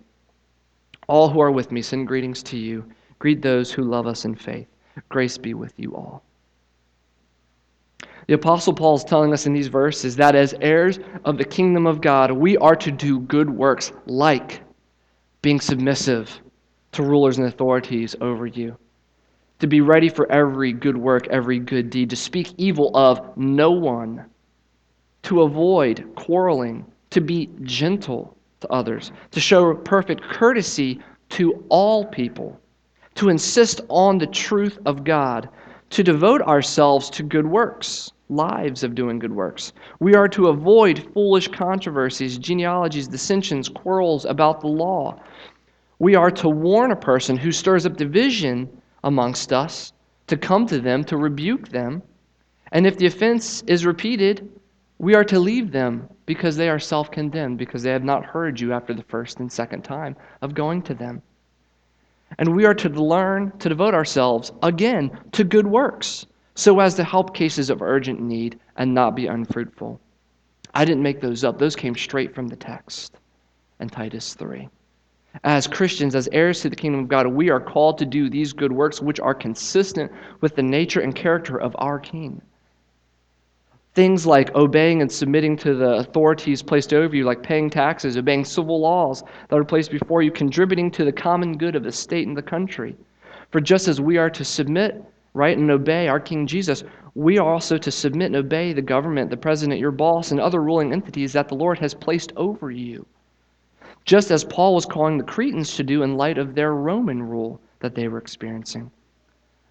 All 1.08 1.30
who 1.30 1.40
are 1.40 1.52
with 1.52 1.72
me 1.72 1.82
send 1.82 2.08
greetings 2.08 2.42
to 2.44 2.58
you. 2.58 2.86
Greet 3.20 3.42
those 3.42 3.72
who 3.72 3.84
love 3.84 4.08
us 4.08 4.26
in 4.26 4.36
faith. 4.36 4.68
Grace 5.10 5.38
be 5.38 5.54
with 5.54 5.74
you 5.78 5.96
all. 5.96 6.24
The 8.28 8.36
Apostle 8.36 8.74
Paul 8.74 8.96
is 8.96 9.04
telling 9.04 9.34
us 9.34 9.46
in 9.46 9.54
these 9.54 9.68
verses 9.68 10.16
that 10.16 10.36
as 10.36 10.56
heirs 10.62 11.00
of 11.26 11.38
the 11.38 11.44
kingdom 11.44 11.86
of 11.86 12.00
God, 12.00 12.32
we 12.32 12.58
are 12.58 12.76
to 12.76 12.92
do 12.92 13.20
good 13.20 13.50
works 13.50 13.92
like 14.06 14.62
being 15.42 15.60
submissive 15.60 16.42
to 16.94 17.04
rulers 17.04 17.38
and 17.38 17.48
authorities 17.48 18.16
over 18.22 18.48
you, 18.48 18.78
to 19.60 19.68
be 19.68 19.82
ready 19.82 20.08
for 20.08 20.32
every 20.32 20.72
good 20.72 20.96
work, 20.96 21.28
every 21.28 21.60
good 21.60 21.90
deed, 21.90 22.10
to 22.12 22.16
speak 22.16 22.54
evil 22.58 22.96
of 22.96 23.36
no 23.36 23.72
one, 23.72 24.26
to 25.24 25.42
avoid 25.42 26.08
quarreling, 26.16 26.86
to 27.10 27.20
be 27.20 27.50
gentle 27.64 28.38
to 28.62 28.72
others, 28.72 29.12
to 29.32 29.40
show 29.42 29.74
perfect 29.74 30.22
courtesy 30.22 31.00
to 31.30 31.64
all 31.68 32.06
people, 32.06 32.58
to 33.16 33.30
insist 33.30 33.82
on 33.90 34.18
the 34.18 34.28
truth 34.28 34.80
of 34.86 35.04
God, 35.04 35.50
to 35.94 36.04
devote 36.04 36.42
ourselves 36.42 37.08
to 37.12 37.22
good 37.22 37.46
works, 37.46 38.12
lives 38.30 38.84
of 38.84 38.96
doing 38.96 39.20
good 39.20 39.32
works. 39.32 39.74
We 40.00 40.16
are 40.16 40.28
to 40.30 40.48
avoid 40.48 41.08
foolish 41.14 41.50
controversies, 41.50 42.40
genealogies, 42.40 43.08
dissensions, 43.08 43.70
quarrels 43.70 44.26
about 44.26 44.60
the 44.60 44.68
law. 44.68 45.22
We 46.00 46.16
are 46.16 46.32
to 46.32 46.50
warn 46.50 46.92
a 46.92 46.96
person 46.96 47.38
who 47.38 47.52
stirs 47.52 47.86
up 47.86 47.96
division 47.96 48.68
amongst 49.04 49.54
us, 49.54 49.94
to 50.26 50.36
come 50.36 50.66
to 50.66 50.80
them, 50.80 51.04
to 51.04 51.16
rebuke 51.16 51.70
them. 51.70 52.02
And 52.72 52.88
if 52.88 52.98
the 52.98 53.06
offense 53.06 53.62
is 53.68 53.86
repeated, 53.86 54.50
we 54.98 55.14
are 55.14 55.26
to 55.26 55.40
leave 55.40 55.72
them 55.72 56.10
because 56.26 56.58
they 56.58 56.70
are 56.70 56.80
self 56.80 57.12
condemned, 57.12 57.60
because 57.60 57.84
they 57.84 57.92
have 57.92 58.04
not 58.04 58.26
heard 58.26 58.60
you 58.60 58.74
after 58.74 58.96
the 58.96 59.04
first 59.04 59.40
and 59.40 59.52
second 59.52 59.84
time 59.84 60.16
of 60.42 60.56
going 60.56 60.82
to 60.84 60.96
them. 60.96 61.22
And 62.38 62.56
we 62.56 62.66
are 62.66 62.74
to 62.76 62.90
learn 62.90 63.52
to 63.60 63.70
devote 63.70 63.94
ourselves 63.94 64.52
again 64.62 65.12
to 65.34 65.44
good 65.44 65.68
works 65.68 66.26
so 66.56 66.80
as 66.80 66.96
to 66.96 67.04
help 67.04 67.36
cases 67.36 67.70
of 67.70 67.82
urgent 67.82 68.20
need 68.20 68.60
and 68.78 68.94
not 68.94 69.16
be 69.16 69.28
unfruitful. 69.28 70.00
I 70.74 70.86
didn't 70.86 71.04
make 71.04 71.22
those 71.22 71.44
up, 71.44 71.60
those 71.60 71.76
came 71.76 71.96
straight 71.96 72.34
from 72.34 72.48
the 72.48 72.56
text 72.56 73.18
in 73.80 73.90
Titus 73.90 74.34
3. 74.34 74.70
As 75.44 75.68
Christians, 75.68 76.16
as 76.16 76.30
heirs 76.32 76.62
to 76.62 76.70
the 76.70 76.76
kingdom 76.76 77.02
of 77.02 77.08
God, 77.08 77.28
we 77.28 77.50
are 77.50 77.60
called 77.60 77.98
to 77.98 78.06
do 78.06 78.30
these 78.30 78.54
good 78.54 78.72
works 78.72 79.02
which 79.02 79.20
are 79.20 79.34
consistent 79.34 80.12
with 80.42 80.56
the 80.56 80.62
nature 80.62 81.02
and 81.02 81.16
character 81.16 81.58
of 81.58 81.76
our 81.80 82.00
King. 82.00 82.42
Things 83.96 84.26
like 84.26 84.56
obeying 84.56 85.02
and 85.02 85.12
submitting 85.12 85.56
to 85.58 85.76
the 85.76 85.98
authorities 85.98 86.64
placed 86.64 86.96
over 86.96 87.16
you, 87.16 87.26
like 87.26 87.44
paying 87.44 87.70
taxes, 87.70 88.18
obeying 88.18 88.44
civil 88.44 88.82
laws 88.82 89.24
that 89.50 89.60
are 89.60 89.64
placed 89.64 89.92
before 89.92 90.24
you, 90.24 90.32
contributing 90.32 90.90
to 90.92 91.06
the 91.06 91.12
common 91.12 91.58
good 91.58 91.76
of 91.76 91.84
the 91.84 91.92
state 91.92 92.28
and 92.28 92.36
the 92.36 92.42
country. 92.42 92.96
For 93.52 93.62
just 93.62 93.88
as 93.88 94.02
we 94.02 94.18
are 94.18 94.32
to 94.32 94.44
submit, 94.44 95.04
right, 95.36 95.56
and 95.56 95.70
obey 95.70 96.08
our 96.08 96.20
King 96.20 96.48
Jesus, 96.48 96.84
we 97.14 97.38
are 97.38 97.48
also 97.48 97.78
to 97.78 97.92
submit 97.92 98.28
and 98.28 98.36
obey 98.38 98.74
the 98.74 98.82
government, 98.82 99.30
the 99.30 99.38
president, 99.38 99.80
your 99.80 99.92
boss, 99.92 100.32
and 100.32 100.40
other 100.40 100.64
ruling 100.64 100.92
entities 100.92 101.34
that 101.34 101.48
the 101.48 101.56
Lord 101.56 101.78
has 101.78 101.94
placed 101.94 102.34
over 102.36 102.72
you. 102.72 103.06
Just 104.06 104.32
as 104.32 104.44
Paul 104.44 104.74
was 104.74 104.88
calling 104.88 105.20
the 105.20 105.24
Cretans 105.24 105.76
to 105.76 105.84
do 105.84 106.02
in 106.02 106.18
light 106.18 106.40
of 106.40 106.56
their 106.56 106.74
Roman 106.74 107.22
rule 107.22 107.62
that 107.80 107.94
they 107.94 108.08
were 108.08 108.18
experiencing. 108.18 108.90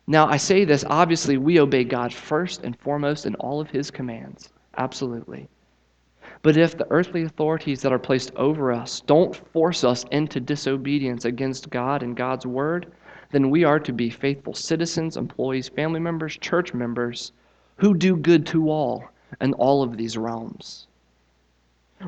Now, 0.06 0.26
I 0.26 0.36
say 0.36 0.64
this 0.64 0.84
obviously, 0.88 1.36
we 1.36 1.60
obey 1.60 1.84
God 1.84 2.12
first 2.12 2.64
and 2.64 2.76
foremost 2.78 3.24
in 3.24 3.34
all 3.36 3.60
of 3.60 3.70
His 3.70 3.90
commands. 3.90 4.50
Absolutely. 4.76 5.48
But 6.42 6.56
if 6.56 6.76
the 6.76 6.90
earthly 6.90 7.22
authorities 7.22 7.82
that 7.82 7.92
are 7.92 7.98
placed 7.98 8.34
over 8.34 8.72
us 8.72 9.00
don't 9.00 9.36
force 9.52 9.84
us 9.84 10.04
into 10.10 10.40
disobedience 10.40 11.24
against 11.24 11.70
God 11.70 12.02
and 12.02 12.16
God's 12.16 12.46
word, 12.46 12.90
then 13.30 13.48
we 13.48 13.62
are 13.62 13.78
to 13.78 13.92
be 13.92 14.10
faithful 14.10 14.54
citizens, 14.54 15.16
employees, 15.16 15.68
family 15.68 16.00
members, 16.00 16.36
church 16.36 16.74
members 16.74 17.32
who 17.76 17.94
do 17.94 18.16
good 18.16 18.44
to 18.46 18.70
all 18.70 19.04
in 19.40 19.52
all 19.54 19.82
of 19.82 19.96
these 19.96 20.18
realms. 20.18 20.88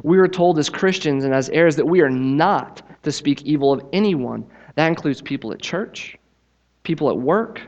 We 0.02 0.18
are 0.18 0.28
told 0.28 0.58
as 0.58 0.68
Christians 0.68 1.24
and 1.24 1.32
as 1.32 1.48
heirs 1.50 1.76
that 1.76 1.86
we 1.86 2.00
are 2.00 2.10
not 2.10 2.82
to 3.04 3.12
speak 3.12 3.42
evil 3.42 3.72
of 3.72 3.86
anyone. 3.92 4.44
That 4.74 4.88
includes 4.88 5.22
people 5.22 5.52
at 5.52 5.62
church, 5.62 6.18
people 6.82 7.08
at 7.08 7.16
work, 7.16 7.60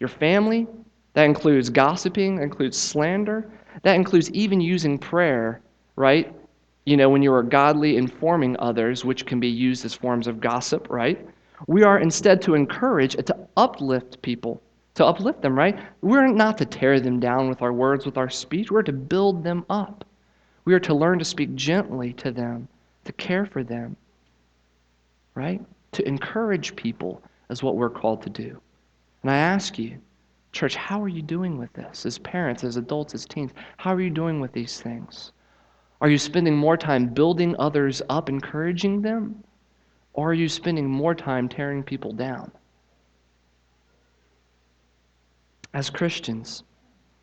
your 0.00 0.08
family. 0.08 0.66
That 1.14 1.24
includes 1.24 1.70
gossiping, 1.70 2.36
that 2.36 2.42
includes 2.42 2.76
slander. 2.76 3.50
That 3.82 3.96
includes 3.96 4.30
even 4.30 4.60
using 4.60 4.98
prayer, 4.98 5.60
right? 5.96 6.34
You 6.84 6.96
know, 6.96 7.08
when 7.08 7.22
you 7.22 7.32
are 7.32 7.42
godly 7.42 7.96
informing 7.96 8.56
others, 8.58 9.04
which 9.04 9.26
can 9.26 9.40
be 9.40 9.48
used 9.48 9.84
as 9.84 9.94
forms 9.94 10.26
of 10.26 10.40
gossip, 10.40 10.88
right? 10.90 11.26
We 11.66 11.82
are 11.82 11.98
instead 11.98 12.42
to 12.42 12.54
encourage, 12.54 13.14
to 13.16 13.36
uplift 13.56 14.20
people, 14.22 14.62
to 14.94 15.04
uplift 15.04 15.42
them, 15.42 15.56
right? 15.56 15.78
We're 16.02 16.26
not 16.26 16.58
to 16.58 16.64
tear 16.64 17.00
them 17.00 17.20
down 17.20 17.48
with 17.48 17.62
our 17.62 17.72
words, 17.72 18.06
with 18.06 18.16
our 18.16 18.30
speech. 18.30 18.70
We're 18.70 18.82
to 18.82 18.92
build 18.92 19.42
them 19.42 19.64
up. 19.68 20.04
We 20.64 20.74
are 20.74 20.80
to 20.80 20.94
learn 20.94 21.18
to 21.18 21.24
speak 21.24 21.54
gently 21.54 22.12
to 22.14 22.30
them, 22.30 22.68
to 23.04 23.12
care 23.12 23.46
for 23.46 23.62
them, 23.62 23.96
right? 25.34 25.60
To 25.92 26.06
encourage 26.06 26.76
people 26.76 27.22
is 27.50 27.62
what 27.62 27.76
we're 27.76 27.90
called 27.90 28.22
to 28.22 28.30
do. 28.30 28.60
And 29.26 29.32
I 29.32 29.38
ask 29.38 29.76
you, 29.76 29.98
church, 30.52 30.76
how 30.76 31.02
are 31.02 31.08
you 31.08 31.20
doing 31.20 31.58
with 31.58 31.72
this? 31.72 32.06
As 32.06 32.16
parents, 32.16 32.62
as 32.62 32.76
adults, 32.76 33.12
as 33.12 33.26
teens, 33.26 33.50
how 33.76 33.92
are 33.92 34.00
you 34.00 34.08
doing 34.08 34.38
with 34.38 34.52
these 34.52 34.80
things? 34.80 35.32
Are 36.00 36.08
you 36.08 36.16
spending 36.16 36.56
more 36.56 36.76
time 36.76 37.08
building 37.08 37.56
others 37.58 38.00
up, 38.08 38.28
encouraging 38.28 39.02
them? 39.02 39.42
Or 40.12 40.30
are 40.30 40.34
you 40.34 40.48
spending 40.48 40.88
more 40.88 41.12
time 41.12 41.48
tearing 41.48 41.82
people 41.82 42.12
down? 42.12 42.52
As 45.74 45.90
Christians, 45.90 46.62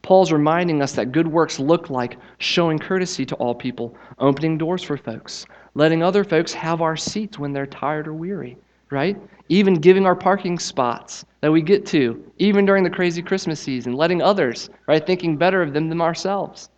Paul's 0.01 0.33
reminding 0.33 0.81
us 0.81 0.91
that 0.95 1.13
good 1.13 1.29
works 1.29 1.57
look 1.57 1.89
like 1.89 2.17
showing 2.39 2.79
courtesy 2.79 3.25
to 3.27 3.35
all 3.35 3.55
people, 3.55 3.95
opening 4.19 4.57
doors 4.57 4.83
for 4.83 4.97
folks, 4.97 5.45
letting 5.73 6.03
other 6.03 6.25
folks 6.25 6.51
have 6.51 6.81
our 6.81 6.97
seats 6.97 7.39
when 7.39 7.53
they're 7.53 7.65
tired 7.65 8.09
or 8.09 8.13
weary, 8.13 8.57
right? 8.93 9.19
Even 9.49 9.73
giving 9.73 10.05
our 10.05 10.15
parking 10.15 10.57
spots 10.57 11.25
that 11.41 11.51
we 11.51 11.61
get 11.61 11.85
to, 11.87 12.23
even 12.37 12.65
during 12.65 12.83
the 12.83 12.89
crazy 12.89 13.21
Christmas 13.21 13.59
season, 13.59 13.93
letting 13.93 14.21
others, 14.21 14.69
right, 14.87 15.05
thinking 15.05 15.35
better 15.35 15.61
of 15.61 15.73
them 15.73 15.89
than 15.89 15.99
ourselves. 15.99 16.69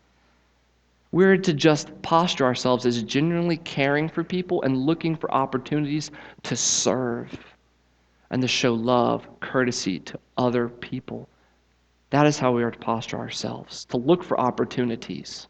We're 1.12 1.38
to 1.38 1.54
just 1.54 2.02
posture 2.02 2.46
ourselves 2.46 2.86
as 2.86 3.04
genuinely 3.04 3.58
caring 3.58 4.10
for 4.10 4.24
people 4.24 4.64
and 4.64 4.76
looking 4.76 5.16
for 5.16 5.32
opportunities 5.32 6.12
to 6.44 6.56
serve 6.56 7.32
and 8.32 8.42
to 8.42 8.48
show 8.48 8.74
love, 8.74 9.28
courtesy 9.40 10.00
to 10.00 10.20
other 10.38 10.68
people. 10.68 11.30
That 12.10 12.26
is 12.26 12.40
how 12.40 12.52
we 12.52 12.64
are 12.64 12.72
to 12.72 12.80
posture 12.80 13.18
ourselves, 13.18 13.86
to 13.86 13.98
look 13.98 14.24
for 14.24 14.40
opportunities 14.40 15.48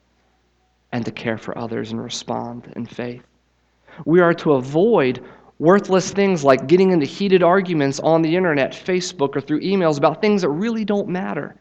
and 0.91 1.05
to 1.05 1.11
care 1.11 1.37
for 1.37 1.57
others 1.57 1.91
and 1.91 2.03
respond 2.03 2.71
in 2.75 2.85
faith. 2.85 3.23
We 4.05 4.19
are 4.19 4.33
to 4.35 4.53
avoid 4.53 5.23
Worthless 5.59 6.11
things 6.11 6.43
like 6.43 6.67
getting 6.67 6.91
into 6.91 7.05
heated 7.05 7.41
arguments 7.41 7.99
on 8.01 8.21
the 8.21 8.35
internet, 8.35 8.73
Facebook, 8.73 9.35
or 9.35 9.41
through 9.41 9.61
emails 9.61 9.97
about 9.97 10.21
things 10.21 10.41
that 10.41 10.49
really 10.49 10.83
don't 10.83 11.07
matter. 11.07 11.55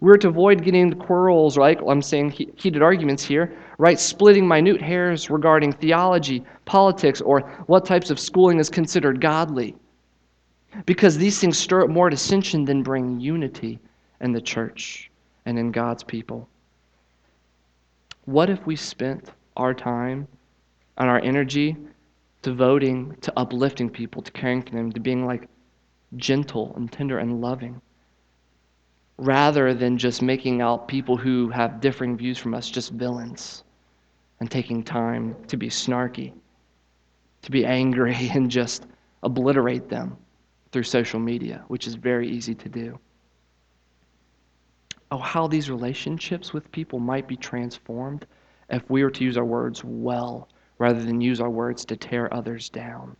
We're 0.00 0.18
to 0.18 0.28
avoid 0.28 0.62
getting 0.62 0.82
into 0.82 0.96
quarrels, 0.96 1.56
right? 1.56 1.80
I'm 1.88 2.02
saying 2.02 2.30
heated 2.30 2.82
arguments 2.82 3.24
here, 3.24 3.56
right? 3.78 3.98
Splitting 3.98 4.46
minute 4.46 4.82
hairs 4.82 5.30
regarding 5.30 5.72
theology, 5.72 6.44
politics, 6.66 7.22
or 7.22 7.40
what 7.66 7.86
types 7.86 8.10
of 8.10 8.20
schooling 8.20 8.60
is 8.60 8.68
considered 8.68 9.20
godly. 9.20 9.74
Because 10.84 11.16
these 11.16 11.40
things 11.40 11.56
stir 11.56 11.84
up 11.84 11.88
more 11.88 12.10
dissension 12.10 12.66
than 12.66 12.82
bring 12.82 13.18
unity 13.18 13.78
in 14.20 14.32
the 14.32 14.42
church 14.42 15.10
and 15.46 15.58
in 15.58 15.72
God's 15.72 16.04
people. 16.04 16.46
What 18.26 18.50
if 18.50 18.66
we 18.66 18.76
spent 18.76 19.32
our 19.56 19.72
time 19.72 20.28
and 20.98 21.08
our 21.08 21.20
energy 21.20 21.78
devoting 22.42 23.16
to 23.20 23.32
uplifting 23.36 23.90
people, 23.90 24.22
to 24.22 24.32
caring 24.32 24.62
for 24.62 24.70
them, 24.70 24.92
to 24.92 25.00
being 25.00 25.26
like 25.26 25.48
gentle 26.16 26.72
and 26.76 26.90
tender 26.90 27.18
and 27.18 27.40
loving, 27.40 27.80
rather 29.18 29.74
than 29.74 29.98
just 29.98 30.22
making 30.22 30.62
out 30.62 30.88
people 30.88 31.16
who 31.16 31.48
have 31.50 31.80
differing 31.80 32.16
views 32.16 32.38
from 32.38 32.54
us 32.54 32.70
just 32.70 32.92
villains 32.92 33.64
and 34.40 34.50
taking 34.50 34.82
time 34.82 35.34
to 35.48 35.56
be 35.56 35.68
snarky, 35.68 36.32
to 37.42 37.50
be 37.50 37.64
angry, 37.66 38.30
and 38.34 38.50
just 38.50 38.86
obliterate 39.22 39.88
them 39.88 40.16
through 40.70 40.84
social 40.84 41.18
media, 41.18 41.64
which 41.68 41.86
is 41.86 41.94
very 41.94 42.28
easy 42.28 42.54
to 42.54 42.68
do. 42.68 42.98
Oh, 45.10 45.18
how 45.18 45.46
these 45.46 45.70
relationships 45.70 46.52
with 46.52 46.70
people 46.70 46.98
might 46.98 47.26
be 47.26 47.36
transformed 47.36 48.26
if 48.70 48.88
we 48.90 49.02
were 49.02 49.10
to 49.10 49.24
use 49.24 49.38
our 49.38 49.44
words 49.44 49.82
well 49.82 50.48
rather 50.78 51.02
than 51.02 51.20
use 51.20 51.40
our 51.40 51.50
words 51.50 51.84
to 51.84 51.96
tear 51.96 52.32
others 52.32 52.68
down. 52.68 53.16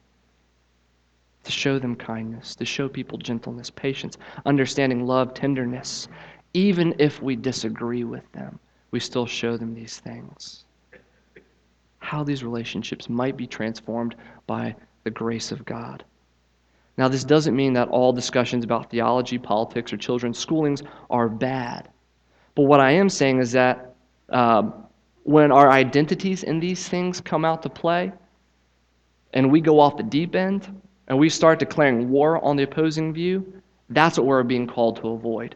To 1.44 1.52
show 1.52 1.78
them 1.78 1.96
kindness, 1.96 2.54
to 2.56 2.64
show 2.64 2.88
people 2.88 3.18
gentleness, 3.18 3.70
patience, 3.70 4.16
understanding, 4.46 5.06
love, 5.06 5.34
tenderness. 5.34 6.08
Even 6.54 6.94
if 6.98 7.22
we 7.22 7.36
disagree 7.36 8.04
with 8.04 8.30
them, 8.32 8.58
we 8.90 9.00
still 9.00 9.26
show 9.26 9.56
them 9.56 9.74
these 9.74 9.98
things. 9.98 10.64
How 11.98 12.22
these 12.24 12.44
relationships 12.44 13.08
might 13.08 13.36
be 13.36 13.46
transformed 13.46 14.14
by 14.46 14.74
the 15.04 15.10
grace 15.10 15.52
of 15.52 15.64
God. 15.64 16.04
Now, 16.96 17.06
this 17.06 17.24
doesn't 17.24 17.54
mean 17.54 17.72
that 17.74 17.88
all 17.88 18.12
discussions 18.12 18.64
about 18.64 18.90
theology, 18.90 19.38
politics, 19.38 19.92
or 19.92 19.96
children's 19.96 20.44
schoolings 20.44 20.84
are 21.10 21.28
bad. 21.28 21.88
But 22.56 22.64
what 22.64 22.80
I 22.80 22.90
am 22.90 23.08
saying 23.08 23.38
is 23.38 23.52
that 23.52 23.94
um, 24.30 24.87
when 25.28 25.52
our 25.52 25.70
identities 25.70 26.42
in 26.42 26.58
these 26.58 26.88
things 26.88 27.20
come 27.20 27.44
out 27.44 27.62
to 27.62 27.68
play, 27.68 28.10
and 29.34 29.52
we 29.52 29.60
go 29.60 29.78
off 29.78 29.98
the 29.98 30.02
deep 30.02 30.34
end, 30.34 30.80
and 31.06 31.18
we 31.18 31.28
start 31.28 31.58
declaring 31.58 32.08
war 32.08 32.42
on 32.42 32.56
the 32.56 32.62
opposing 32.62 33.12
view, 33.12 33.44
that's 33.90 34.16
what 34.16 34.26
we're 34.26 34.42
being 34.42 34.66
called 34.66 34.96
to 34.96 35.08
avoid. 35.08 35.54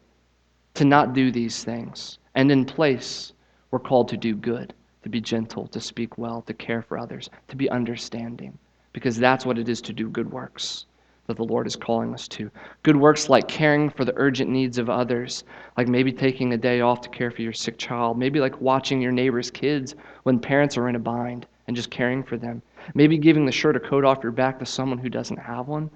To 0.74 0.84
not 0.84 1.14
do 1.14 1.32
these 1.32 1.64
things. 1.64 2.18
And 2.34 2.52
in 2.52 2.66
place, 2.66 3.32
we're 3.70 3.78
called 3.78 4.08
to 4.08 4.18
do 4.18 4.34
good, 4.34 4.74
to 5.04 5.08
be 5.08 5.22
gentle, 5.22 5.66
to 5.68 5.80
speak 5.80 6.18
well, 6.18 6.42
to 6.42 6.52
care 6.52 6.82
for 6.82 6.98
others, 6.98 7.30
to 7.48 7.56
be 7.56 7.70
understanding, 7.70 8.58
because 8.92 9.16
that's 9.16 9.46
what 9.46 9.56
it 9.56 9.70
is 9.70 9.80
to 9.82 9.94
do 9.94 10.10
good 10.10 10.30
works 10.30 10.84
that 11.26 11.36
the 11.36 11.44
Lord 11.44 11.66
is 11.66 11.76
calling 11.76 12.12
us 12.12 12.26
to. 12.28 12.50
Good 12.82 12.96
works 12.96 13.28
like 13.28 13.46
caring 13.48 13.88
for 13.90 14.04
the 14.04 14.14
urgent 14.16 14.50
needs 14.50 14.78
of 14.78 14.90
others, 14.90 15.44
like 15.76 15.88
maybe 15.88 16.12
taking 16.12 16.52
a 16.52 16.56
day 16.56 16.80
off 16.80 17.00
to 17.02 17.08
care 17.08 17.30
for 17.30 17.42
your 17.42 17.52
sick 17.52 17.78
child, 17.78 18.18
maybe 18.18 18.40
like 18.40 18.60
watching 18.60 19.00
your 19.00 19.12
neighbor's 19.12 19.50
kids 19.50 19.94
when 20.24 20.38
parents 20.38 20.76
are 20.76 20.88
in 20.88 20.96
a 20.96 20.98
bind 20.98 21.46
and 21.66 21.76
just 21.76 21.90
caring 21.90 22.22
for 22.22 22.36
them, 22.36 22.60
maybe 22.94 23.16
giving 23.16 23.46
the 23.46 23.52
shirt 23.52 23.76
or 23.76 23.80
coat 23.80 24.04
off 24.04 24.22
your 24.22 24.32
back 24.32 24.58
to 24.58 24.66
someone 24.66 24.98
who 24.98 25.08
doesn't 25.08 25.38
have 25.38 25.68
one, 25.68 25.90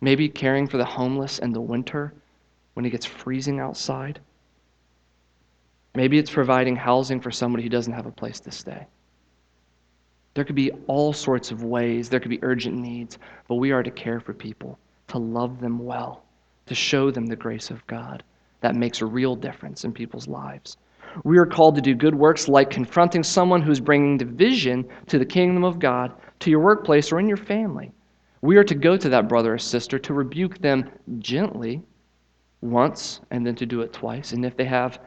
maybe 0.00 0.28
caring 0.28 0.66
for 0.66 0.78
the 0.78 0.84
homeless 0.84 1.38
in 1.40 1.52
the 1.52 1.60
winter 1.60 2.14
when 2.72 2.86
it 2.86 2.90
gets 2.90 3.06
freezing 3.06 3.60
outside. 3.60 4.18
Maybe 5.94 6.18
it's 6.18 6.30
providing 6.30 6.74
housing 6.74 7.20
for 7.20 7.30
somebody 7.30 7.62
who 7.62 7.68
doesn't 7.68 7.92
have 7.92 8.06
a 8.06 8.10
place 8.10 8.40
to 8.40 8.50
stay. 8.50 8.86
There 10.34 10.44
could 10.44 10.56
be 10.56 10.72
all 10.88 11.12
sorts 11.12 11.50
of 11.50 11.62
ways, 11.62 12.08
there 12.08 12.20
could 12.20 12.30
be 12.30 12.42
urgent 12.42 12.76
needs, 12.76 13.18
but 13.48 13.56
we 13.56 13.70
are 13.70 13.82
to 13.82 13.90
care 13.90 14.18
for 14.18 14.34
people, 14.34 14.78
to 15.08 15.18
love 15.18 15.60
them 15.60 15.78
well, 15.78 16.24
to 16.66 16.74
show 16.74 17.10
them 17.10 17.26
the 17.26 17.36
grace 17.36 17.70
of 17.70 17.86
God. 17.86 18.24
That 18.60 18.74
makes 18.74 19.00
a 19.00 19.06
real 19.06 19.36
difference 19.36 19.84
in 19.84 19.92
people's 19.92 20.26
lives. 20.26 20.76
We 21.22 21.38
are 21.38 21.46
called 21.46 21.76
to 21.76 21.80
do 21.80 21.94
good 21.94 22.14
works 22.14 22.48
like 22.48 22.70
confronting 22.70 23.22
someone 23.22 23.62
who's 23.62 23.78
bringing 23.78 24.16
division 24.16 24.84
to 25.06 25.18
the 25.18 25.24
kingdom 25.24 25.62
of 25.62 25.78
God, 25.78 26.12
to 26.40 26.50
your 26.50 26.60
workplace, 26.60 27.12
or 27.12 27.20
in 27.20 27.28
your 27.28 27.36
family. 27.36 27.92
We 28.42 28.56
are 28.56 28.64
to 28.64 28.74
go 28.74 28.96
to 28.96 29.08
that 29.10 29.28
brother 29.28 29.54
or 29.54 29.58
sister 29.58 29.98
to 30.00 30.14
rebuke 30.14 30.58
them 30.58 30.90
gently 31.18 31.82
once 32.60 33.20
and 33.30 33.46
then 33.46 33.54
to 33.56 33.66
do 33.66 33.82
it 33.82 33.92
twice. 33.92 34.32
And 34.32 34.44
if 34.44 34.56
they 34.56 34.64
have 34.64 34.98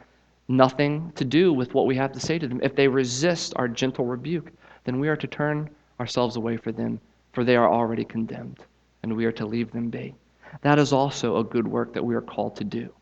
nothing 0.47 1.11
to 1.15 1.25
do 1.25 1.51
with 1.51 1.73
what 1.73 1.85
we 1.85 1.95
have 1.97 2.13
to 2.13 2.19
say 2.19 2.39
to 2.39 2.47
them, 2.47 2.61
if 2.63 2.75
they 2.75 2.87
resist 2.87 3.53
our 3.57 3.67
gentle 3.67 4.05
rebuke, 4.05 4.53
then 4.87 5.01
we 5.01 5.09
are 5.09 5.17
to 5.17 5.27
turn 5.27 5.69
ourselves 5.99 6.37
away 6.37 6.55
from 6.55 6.73
them, 6.75 7.01
for 7.33 7.43
they 7.43 7.57
are 7.57 7.69
already 7.69 8.05
condemned, 8.05 8.59
and 9.03 9.13
we 9.13 9.25
are 9.25 9.33
to 9.33 9.45
leave 9.45 9.69
them 9.73 9.89
be. 9.89 10.15
That 10.61 10.79
is 10.79 10.93
also 10.93 11.37
a 11.37 11.43
good 11.43 11.67
work 11.67 11.93
that 11.93 12.05
we 12.05 12.15
are 12.15 12.21
called 12.21 12.55
to 12.55 12.63
do. 12.63 12.93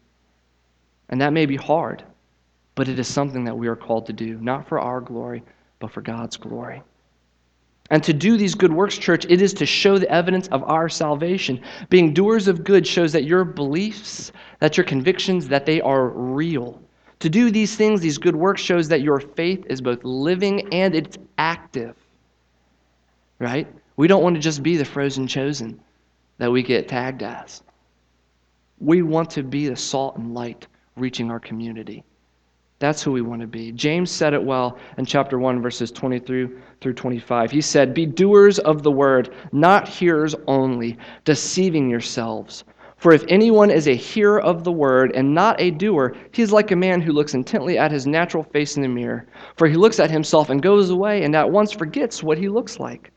And 1.09 1.21
that 1.21 1.31
may 1.31 1.45
be 1.45 1.57
hard, 1.57 2.03
but 2.73 2.87
it 2.87 2.97
is 2.97 3.07
something 3.07 3.43
that 3.43 3.55
we 3.55 3.67
are 3.67 3.75
called 3.75 4.07
to 4.07 4.13
do, 4.13 4.39
not 4.41 4.67
for 4.67 4.79
our 4.79 4.99
glory, 4.99 5.43
but 5.77 5.91
for 5.91 6.01
God's 6.01 6.37
glory. 6.37 6.81
And 7.91 8.03
to 8.03 8.13
do 8.13 8.35
these 8.35 8.55
good 8.55 8.73
works, 8.73 8.97
church, 8.97 9.27
it 9.29 9.43
is 9.43 9.53
to 9.53 9.67
show 9.67 9.99
the 9.99 10.09
evidence 10.09 10.47
of 10.47 10.63
our 10.63 10.89
salvation. 10.89 11.61
Being 11.91 12.15
doers 12.15 12.47
of 12.47 12.63
good 12.63 12.87
shows 12.87 13.11
that 13.11 13.25
your 13.25 13.45
beliefs, 13.45 14.31
that 14.59 14.75
your 14.75 14.87
convictions, 14.87 15.47
that 15.49 15.67
they 15.67 15.81
are 15.81 16.07
real. 16.07 16.81
To 17.19 17.29
do 17.29 17.49
these 17.51 17.75
things, 17.75 18.01
these 18.01 18.17
good 18.17 18.35
works, 18.35 18.61
shows 18.61 18.87
that 18.89 19.01
your 19.01 19.19
faith 19.19 19.65
is 19.69 19.81
both 19.81 20.03
living 20.03 20.73
and 20.73 20.93
it's 20.95 21.17
active. 21.37 21.95
Right? 23.39 23.67
We 23.97 24.07
don't 24.07 24.23
want 24.23 24.35
to 24.35 24.41
just 24.41 24.63
be 24.63 24.77
the 24.77 24.85
frozen 24.85 25.27
chosen 25.27 25.79
that 26.37 26.51
we 26.51 26.63
get 26.63 26.87
tagged 26.87 27.23
as. 27.23 27.63
We 28.79 29.01
want 29.01 29.29
to 29.31 29.43
be 29.43 29.67
the 29.67 29.75
salt 29.75 30.17
and 30.17 30.33
light 30.33 30.67
reaching 30.97 31.31
our 31.31 31.39
community. 31.39 32.03
That's 32.79 33.01
who 33.01 33.13
we 33.13 33.21
want 33.21 33.39
to 33.41 33.47
be. 33.47 33.71
James 33.71 34.11
said 34.11 34.33
it 34.33 34.43
well 34.43 34.77
in 34.97 35.05
chapter 35.05 35.39
1, 35.39 35.61
verses 35.61 35.91
23 35.91 36.49
through 36.81 36.93
25. 36.93 37.49
He 37.49 37.61
said, 37.61 37.93
Be 37.93 38.05
doers 38.05 38.59
of 38.59 38.83
the 38.83 38.91
word, 38.91 39.33
not 39.53 39.87
hearers 39.87 40.35
only, 40.47 40.97
deceiving 41.23 41.89
yourselves. 41.89 42.65
For 43.05 43.11
if 43.11 43.23
anyone 43.27 43.69
is 43.69 43.87
a 43.87 43.95
hearer 43.95 44.41
of 44.41 44.63
the 44.63 44.71
word 44.71 45.11
and 45.13 45.35
not 45.35 45.61
a 45.61 45.69
doer, 45.69 46.15
he 46.31 46.41
is 46.41 46.51
like 46.51 46.71
a 46.71 46.75
man 46.75 47.01
who 47.01 47.11
looks 47.11 47.35
intently 47.35 47.77
at 47.77 47.91
his 47.91 48.07
natural 48.07 48.41
face 48.41 48.77
in 48.77 48.81
the 48.81 48.87
mirror. 48.87 49.27
For 49.57 49.67
he 49.67 49.75
looks 49.75 49.99
at 49.99 50.09
himself 50.09 50.49
and 50.49 50.59
goes 50.59 50.89
away 50.89 51.23
and 51.23 51.35
at 51.35 51.51
once 51.51 51.71
forgets 51.71 52.23
what 52.23 52.39
he 52.39 52.49
looks 52.49 52.79
like. 52.79 53.11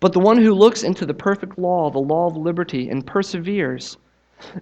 But 0.00 0.12
the 0.12 0.18
one 0.18 0.38
who 0.38 0.52
looks 0.52 0.82
into 0.82 1.06
the 1.06 1.14
perfect 1.14 1.56
law, 1.56 1.88
the 1.88 2.00
law 2.00 2.26
of 2.26 2.36
liberty, 2.36 2.88
and 2.88 3.06
perseveres, 3.06 3.96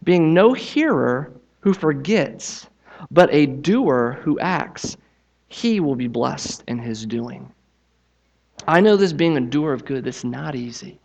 being 0.05 0.35
no 0.35 0.53
hearer 0.53 1.33
who 1.61 1.73
forgets, 1.73 2.68
but 3.11 3.33
a 3.33 3.46
doer 3.46 4.18
who 4.20 4.38
acts, 4.40 4.99
he 5.49 5.81
will 5.81 5.96
be 5.96 6.07
blessed 6.07 6.64
in 6.68 6.79
his 6.79 7.07
doing. 7.07 7.51
I 8.68 8.83
know 8.83 8.99
this 8.99 9.14
being 9.14 9.38
a 9.38 9.40
doer 9.40 9.73
of 9.73 9.87
good, 9.87 10.05
that's 10.05 10.23
not 10.23 10.55
easy. 10.55 11.01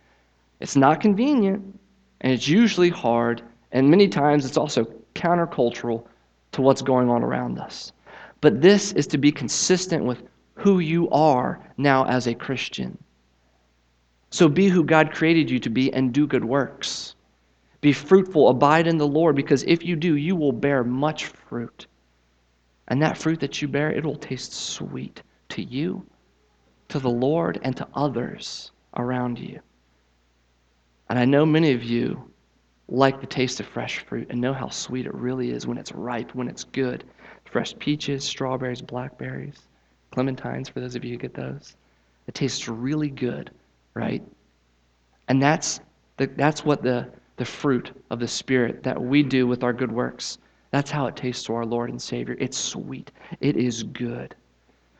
It's 0.60 0.76
not 0.76 1.00
convenient 1.00 1.78
and 2.20 2.32
it's 2.32 2.48
usually 2.48 2.88
hard, 2.88 3.42
and 3.72 3.90
many 3.90 4.08
times 4.08 4.44
it's 4.44 4.56
also 4.56 4.84
countercultural 5.14 6.06
to 6.52 6.62
what's 6.62 6.82
going 6.82 7.08
on 7.10 7.22
around 7.22 7.58
us. 7.58 7.92
But 8.40 8.60
this 8.60 8.92
is 8.92 9.06
to 9.08 9.18
be 9.18 9.32
consistent 9.32 10.04
with 10.04 10.22
who 10.54 10.78
you 10.78 11.10
are 11.10 11.60
now 11.76 12.04
as 12.06 12.26
a 12.26 12.34
Christian. 12.34 12.96
So 14.30 14.48
be 14.48 14.68
who 14.68 14.82
God 14.82 15.12
created 15.12 15.50
you 15.50 15.58
to 15.60 15.70
be 15.70 15.92
and 15.92 16.12
do 16.12 16.26
good 16.26 16.44
works. 16.44 17.14
Be 17.80 17.92
fruitful, 17.92 18.48
abide 18.48 18.86
in 18.86 18.98
the 18.98 19.06
Lord, 19.06 19.36
because 19.36 19.62
if 19.64 19.84
you 19.84 19.96
do, 19.96 20.16
you 20.16 20.34
will 20.34 20.52
bear 20.52 20.82
much 20.82 21.26
fruit. 21.26 21.86
And 22.88 23.00
that 23.02 23.18
fruit 23.18 23.40
that 23.40 23.60
you 23.60 23.68
bear, 23.68 23.90
it 23.90 24.04
will 24.04 24.16
taste 24.16 24.52
sweet 24.52 25.22
to 25.50 25.62
you, 25.62 26.04
to 26.88 26.98
the 26.98 27.10
Lord, 27.10 27.60
and 27.62 27.76
to 27.76 27.86
others 27.94 28.72
around 28.96 29.38
you. 29.38 29.60
And 31.08 31.18
I 31.18 31.24
know 31.24 31.46
many 31.46 31.72
of 31.72 31.84
you 31.84 32.30
like 32.88 33.20
the 33.20 33.26
taste 33.26 33.60
of 33.60 33.66
fresh 33.66 34.00
fruit 34.00 34.28
and 34.30 34.40
know 34.40 34.52
how 34.52 34.68
sweet 34.68 35.06
it 35.06 35.14
really 35.14 35.50
is 35.50 35.66
when 35.66 35.78
it's 35.78 35.92
ripe, 35.92 36.34
when 36.34 36.48
it's 36.48 36.64
good. 36.64 37.04
Fresh 37.44 37.78
peaches, 37.78 38.24
strawberries, 38.24 38.82
blackberries, 38.82 39.62
clementines, 40.12 40.70
for 40.70 40.80
those 40.80 40.94
of 40.94 41.04
you 41.04 41.12
who 41.12 41.18
get 41.18 41.34
those. 41.34 41.76
It 42.26 42.34
tastes 42.34 42.68
really 42.68 43.10
good, 43.10 43.50
right? 43.94 44.22
And 45.28 45.42
that's, 45.42 45.80
the, 46.16 46.26
that's 46.26 46.64
what 46.64 46.82
the, 46.82 47.08
the 47.36 47.44
fruit 47.44 47.90
of 48.10 48.20
the 48.20 48.28
Spirit 48.28 48.82
that 48.82 49.00
we 49.00 49.22
do 49.22 49.46
with 49.46 49.62
our 49.62 49.72
good 49.72 49.92
works. 49.92 50.38
That's 50.70 50.90
how 50.90 51.06
it 51.06 51.16
tastes 51.16 51.44
to 51.44 51.54
our 51.54 51.66
Lord 51.66 51.90
and 51.90 52.00
Savior. 52.00 52.36
It's 52.38 52.58
sweet, 52.58 53.12
it 53.40 53.56
is 53.56 53.82
good. 53.82 54.34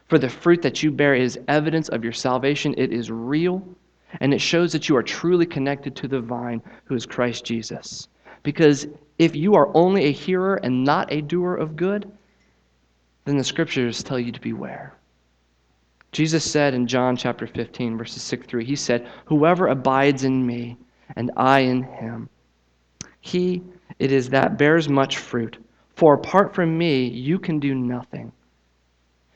For 0.09 0.19
the 0.19 0.29
fruit 0.29 0.62
that 0.62 0.83
you 0.83 0.92
bear 0.92 1.14
is 1.14 1.38
evidence 1.49 1.88
of 1.88 2.05
your 2.05 2.12
salvation, 2.12 2.75
it 2.79 2.92
is 2.92 3.11
real 3.11 3.66
and 4.20 4.33
it 4.35 4.40
shows 4.40 4.72
that 4.72 4.88
you 4.88 4.96
are 4.96 5.02
truly 5.02 5.46
connected 5.46 5.94
to 5.96 6.09
the 6.09 6.20
vine, 6.20 6.62
who 6.85 6.94
is 6.94 7.07
Christ 7.07 7.44
Jesus. 7.44 8.09
Because 8.42 8.87
if 9.18 9.35
you 9.35 9.55
are 9.55 9.70
only 9.74 10.05
a 10.05 10.12
hearer 10.12 10.57
and 10.57 10.85
not 10.85 11.12
a 11.12 11.22
doer 11.22 11.55
of 11.55 11.76
good, 11.76 12.11
then 13.24 13.37
the 13.37 13.44
scriptures 13.44 14.02
tell 14.02 14.18
you 14.18 14.33
to 14.33 14.40
beware. 14.40 14.94
Jesus 16.12 16.50
said 16.50 16.73
in 16.73 16.87
John 16.87 17.17
chapter 17.17 17.46
15, 17.46 17.98
verses 17.98 18.23
6 18.23 18.46
through, 18.46 18.64
He 18.64 18.77
said, 18.77 19.08
Whoever 19.27 19.67
abides 19.67 20.25
in 20.25 20.46
me 20.46 20.77
and 21.17 21.31
I 21.37 21.60
in 21.60 21.83
him, 21.83 22.29
he 23.21 23.62
it 23.98 24.12
is 24.12 24.31
that 24.31 24.58
bears 24.58 24.88
much 24.88 25.19
fruit. 25.19 25.56
For 25.94 26.14
apart 26.14 26.54
from 26.54 26.77
me, 26.77 27.06
you 27.06 27.38
can 27.38 27.58
do 27.58 27.75
nothing. 27.75 28.31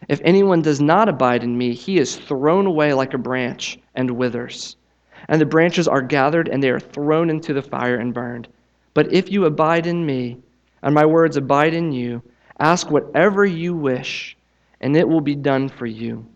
If 0.09 0.21
anyone 0.25 0.63
does 0.63 0.81
not 0.81 1.09
abide 1.09 1.45
in 1.45 1.57
me, 1.57 1.75
he 1.75 1.99
is 1.99 2.17
thrown 2.17 2.67
away 2.67 2.95
like 2.95 3.15
a 3.15 3.19
branch 3.19 3.79
and 3.95 4.11
withers. 4.11 4.77
And 5.29 5.41
the 5.41 5.47
branches 5.47 5.87
are 5.87 6.03
gathered 6.03 6.49
and 6.49 6.63
they 6.63 6.71
are 6.71 6.81
thrown 6.81 7.31
into 7.31 7.53
the 7.53 7.63
fire 7.63 7.97
and 7.97 8.15
burned. 8.15 8.49
But 8.95 9.13
if 9.13 9.31
you 9.31 9.45
abide 9.45 9.87
in 9.87 10.05
me, 10.05 10.39
and 10.83 10.95
my 10.95 11.05
words 11.05 11.37
abide 11.37 11.75
in 11.75 11.93
you, 11.93 12.23
ask 12.59 12.91
whatever 12.91 13.45
you 13.45 13.75
wish, 13.75 14.37
and 14.81 14.97
it 14.97 15.09
will 15.09 15.21
be 15.21 15.35
done 15.35 15.69
for 15.69 15.87
you. 15.87 16.27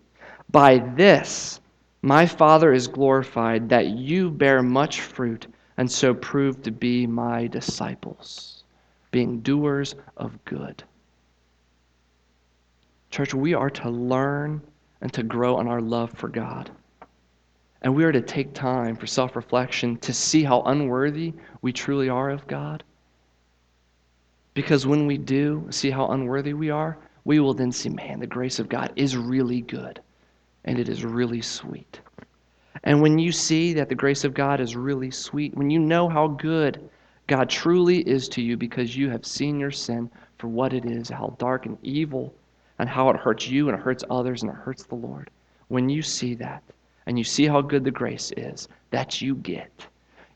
By 0.50 0.78
this, 0.94 1.60
my 2.02 2.26
Father 2.26 2.72
is 2.72 2.86
glorified, 2.86 3.68
that 3.70 3.88
you 3.88 4.30
bear 4.30 4.62
much 4.62 5.00
fruit, 5.00 5.46
and 5.78 5.90
so 5.90 6.14
prove 6.14 6.62
to 6.62 6.70
be 6.70 7.06
my 7.06 7.46
disciples, 7.46 8.64
being 9.10 9.40
doers 9.40 9.94
of 10.16 10.44
good. 10.44 10.84
Church, 13.14 13.32
we 13.32 13.54
are 13.54 13.70
to 13.70 13.90
learn 13.90 14.60
and 15.00 15.12
to 15.12 15.22
grow 15.22 15.60
in 15.60 15.68
our 15.68 15.80
love 15.80 16.10
for 16.14 16.28
God. 16.28 16.72
And 17.82 17.94
we 17.94 18.02
are 18.02 18.10
to 18.10 18.20
take 18.20 18.52
time 18.54 18.96
for 18.96 19.06
self 19.06 19.36
reflection 19.36 19.98
to 19.98 20.12
see 20.12 20.42
how 20.42 20.62
unworthy 20.62 21.32
we 21.62 21.72
truly 21.72 22.08
are 22.08 22.30
of 22.30 22.44
God. 22.48 22.82
Because 24.52 24.84
when 24.84 25.06
we 25.06 25.16
do 25.16 25.64
see 25.70 25.92
how 25.92 26.08
unworthy 26.08 26.54
we 26.54 26.70
are, 26.70 26.98
we 27.24 27.38
will 27.38 27.54
then 27.54 27.70
see, 27.70 27.88
man, 27.88 28.18
the 28.18 28.26
grace 28.26 28.58
of 28.58 28.68
God 28.68 28.92
is 28.96 29.16
really 29.16 29.60
good 29.60 30.00
and 30.64 30.80
it 30.80 30.88
is 30.88 31.04
really 31.04 31.40
sweet. 31.40 32.00
And 32.82 33.00
when 33.00 33.20
you 33.20 33.30
see 33.30 33.74
that 33.74 33.88
the 33.88 33.94
grace 33.94 34.24
of 34.24 34.34
God 34.34 34.58
is 34.58 34.74
really 34.74 35.12
sweet, 35.12 35.56
when 35.56 35.70
you 35.70 35.78
know 35.78 36.08
how 36.08 36.26
good 36.26 36.90
God 37.28 37.48
truly 37.48 37.98
is 38.08 38.28
to 38.30 38.42
you 38.42 38.56
because 38.56 38.96
you 38.96 39.08
have 39.08 39.24
seen 39.24 39.60
your 39.60 39.70
sin 39.70 40.10
for 40.38 40.48
what 40.48 40.72
it 40.72 40.84
is, 40.84 41.10
how 41.10 41.36
dark 41.38 41.66
and 41.66 41.78
evil 41.84 42.34
and 42.78 42.88
how 42.88 43.08
it 43.10 43.16
hurts 43.16 43.48
you 43.48 43.68
and 43.68 43.78
it 43.78 43.82
hurts 43.82 44.04
others 44.10 44.42
and 44.42 44.50
it 44.50 44.56
hurts 44.56 44.84
the 44.84 44.94
Lord. 44.94 45.30
When 45.68 45.88
you 45.88 46.02
see 46.02 46.34
that 46.34 46.62
and 47.06 47.18
you 47.18 47.24
see 47.24 47.46
how 47.46 47.60
good 47.60 47.84
the 47.84 47.90
grace 47.90 48.32
is 48.36 48.68
that 48.90 49.20
you 49.20 49.36
get, 49.36 49.86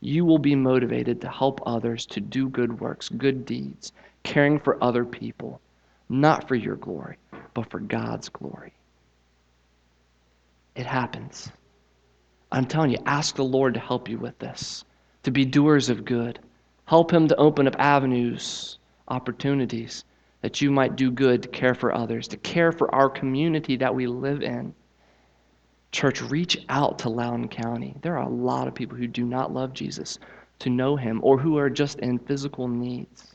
you 0.00 0.24
will 0.24 0.38
be 0.38 0.54
motivated 0.54 1.20
to 1.20 1.28
help 1.28 1.60
others 1.66 2.06
to 2.06 2.20
do 2.20 2.48
good 2.48 2.80
works, 2.80 3.08
good 3.08 3.44
deeds, 3.44 3.92
caring 4.22 4.58
for 4.58 4.82
other 4.82 5.04
people, 5.04 5.60
not 6.08 6.46
for 6.46 6.54
your 6.54 6.76
glory, 6.76 7.16
but 7.54 7.70
for 7.70 7.80
God's 7.80 8.28
glory. 8.28 8.72
It 10.76 10.86
happens. 10.86 11.50
I'm 12.52 12.66
telling 12.66 12.90
you, 12.90 12.98
ask 13.04 13.34
the 13.34 13.44
Lord 13.44 13.74
to 13.74 13.80
help 13.80 14.08
you 14.08 14.18
with 14.18 14.38
this, 14.38 14.84
to 15.24 15.30
be 15.30 15.44
doers 15.44 15.90
of 15.90 16.04
good. 16.04 16.38
Help 16.84 17.12
Him 17.12 17.28
to 17.28 17.36
open 17.36 17.66
up 17.66 17.76
avenues, 17.78 18.78
opportunities 19.08 20.04
that 20.40 20.60
you 20.60 20.70
might 20.70 20.96
do 20.96 21.10
good 21.10 21.42
to 21.42 21.48
care 21.48 21.74
for 21.74 21.94
others, 21.94 22.28
to 22.28 22.36
care 22.36 22.72
for 22.72 22.94
our 22.94 23.10
community 23.10 23.76
that 23.76 23.94
we 23.94 24.06
live 24.06 24.42
in. 24.42 24.74
Church, 25.90 26.22
reach 26.22 26.64
out 26.68 26.98
to 27.00 27.08
Loudoun 27.08 27.48
County. 27.48 27.96
There 28.02 28.16
are 28.18 28.26
a 28.26 28.28
lot 28.28 28.68
of 28.68 28.74
people 28.74 28.96
who 28.96 29.06
do 29.06 29.24
not 29.24 29.52
love 29.52 29.72
Jesus, 29.72 30.18
to 30.60 30.70
know 30.70 30.96
him, 30.96 31.20
or 31.22 31.38
who 31.38 31.56
are 31.56 31.70
just 31.70 31.98
in 32.00 32.18
physical 32.18 32.68
needs. 32.68 33.34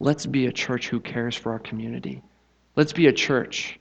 Let's 0.00 0.26
be 0.26 0.46
a 0.46 0.52
church 0.52 0.88
who 0.88 1.00
cares 1.00 1.34
for 1.34 1.52
our 1.52 1.58
community. 1.58 2.22
Let's 2.76 2.92
be 2.92 3.06
a 3.06 3.12
church 3.12 3.78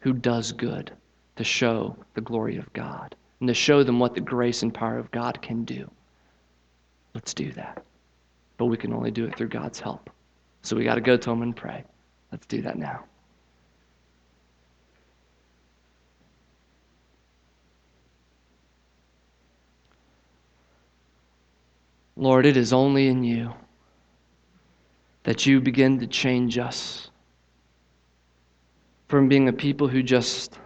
who 0.00 0.12
does 0.12 0.52
good 0.52 0.92
to 1.36 1.44
show 1.44 1.96
the 2.14 2.20
glory 2.20 2.56
of 2.56 2.72
God 2.72 3.14
and 3.40 3.48
to 3.48 3.54
show 3.54 3.82
them 3.82 3.98
what 3.98 4.14
the 4.14 4.20
grace 4.20 4.62
and 4.62 4.72
power 4.72 4.98
of 4.98 5.10
God 5.10 5.40
can 5.42 5.64
do. 5.64 5.90
Let's 7.14 7.34
do 7.34 7.52
that. 7.52 7.82
But 8.56 8.66
we 8.66 8.76
can 8.76 8.92
only 8.92 9.10
do 9.10 9.24
it 9.24 9.36
through 9.36 9.48
God's 9.48 9.80
help. 9.80 10.10
So 10.62 10.76
we 10.76 10.84
got 10.84 10.96
to 10.96 11.00
go 11.00 11.16
to 11.16 11.30
Him 11.30 11.42
and 11.42 11.54
pray. 11.54 11.84
Let's 12.32 12.46
do 12.46 12.62
that 12.62 12.76
now. 12.76 13.04
Lord, 22.16 22.46
it 22.46 22.56
is 22.56 22.72
only 22.72 23.06
in 23.06 23.22
you 23.22 23.54
that 25.22 25.46
you 25.46 25.60
begin 25.60 26.00
to 26.00 26.06
change 26.06 26.58
us 26.58 27.10
from 29.06 29.28
being 29.28 29.48
a 29.48 29.52
people 29.52 29.86
who 29.86 30.02
just 30.02 30.58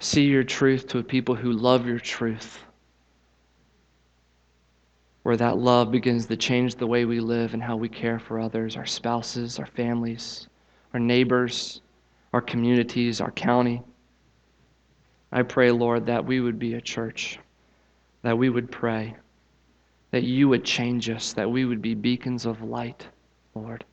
see 0.00 0.24
your 0.24 0.42
truth 0.42 0.86
to 0.88 0.98
a 0.98 1.02
people 1.02 1.34
who 1.34 1.52
love 1.52 1.86
your 1.86 1.98
truth 1.98 2.60
where 5.22 5.36
that 5.36 5.58
love 5.58 5.90
begins 5.90 6.26
to 6.26 6.36
change 6.36 6.76
the 6.76 6.86
way 6.86 7.04
we 7.04 7.20
live 7.20 7.54
and 7.54 7.62
how 7.62 7.76
we 7.76 7.88
care 7.88 8.18
for 8.18 8.38
others 8.38 8.76
our 8.76 8.86
spouses, 8.86 9.58
our 9.58 9.66
families, 9.66 10.48
our 10.94 11.00
neighbors, 11.00 11.80
our 12.32 12.40
communities, 12.40 13.20
our 13.20 13.32
county. 13.32 13.82
I 15.32 15.42
pray, 15.42 15.70
Lord, 15.70 16.06
that 16.06 16.24
we 16.24 16.40
would 16.40 16.58
be 16.58 16.74
a 16.74 16.80
church, 16.80 17.38
that 18.22 18.38
we 18.38 18.48
would 18.48 18.70
pray, 18.70 19.16
that 20.10 20.22
you 20.22 20.48
would 20.48 20.64
change 20.64 21.10
us, 21.10 21.32
that 21.34 21.50
we 21.50 21.64
would 21.64 21.82
be 21.82 21.94
beacons 21.94 22.46
of 22.46 22.62
light, 22.62 23.06
Lord, 23.54 23.84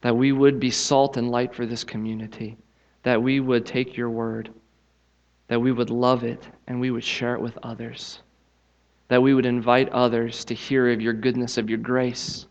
that 0.00 0.16
we 0.16 0.32
would 0.32 0.58
be 0.58 0.70
salt 0.70 1.16
and 1.16 1.30
light 1.30 1.54
for 1.54 1.66
this 1.66 1.84
community, 1.84 2.56
that 3.02 3.22
we 3.22 3.40
would 3.40 3.66
take 3.66 3.96
your 3.96 4.10
word, 4.10 4.50
that 5.48 5.60
we 5.60 5.72
would 5.72 5.90
love 5.90 6.24
it, 6.24 6.48
and 6.68 6.80
we 6.80 6.90
would 6.90 7.04
share 7.04 7.34
it 7.34 7.40
with 7.40 7.58
others 7.62 8.22
that 9.10 9.20
we 9.20 9.34
would 9.34 9.44
invite 9.44 9.88
others 9.88 10.44
to 10.44 10.54
hear 10.54 10.88
of 10.88 11.00
your 11.00 11.12
goodness, 11.12 11.58
of 11.58 11.68
your 11.68 11.80
grace. 11.80 12.46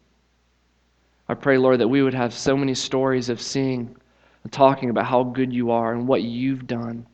I 1.29 1.33
pray, 1.33 1.57
Lord, 1.57 1.79
that 1.79 1.87
we 1.87 2.03
would 2.03 2.13
have 2.13 2.33
so 2.33 2.57
many 2.57 2.73
stories 2.73 3.29
of 3.29 3.39
seeing 3.39 3.95
and 4.43 4.51
talking 4.51 4.89
about 4.89 5.05
how 5.05 5.23
good 5.23 5.53
you 5.53 5.71
are 5.71 5.93
and 5.93 6.05
what 6.05 6.21
you've 6.21 6.67
done 6.67 7.07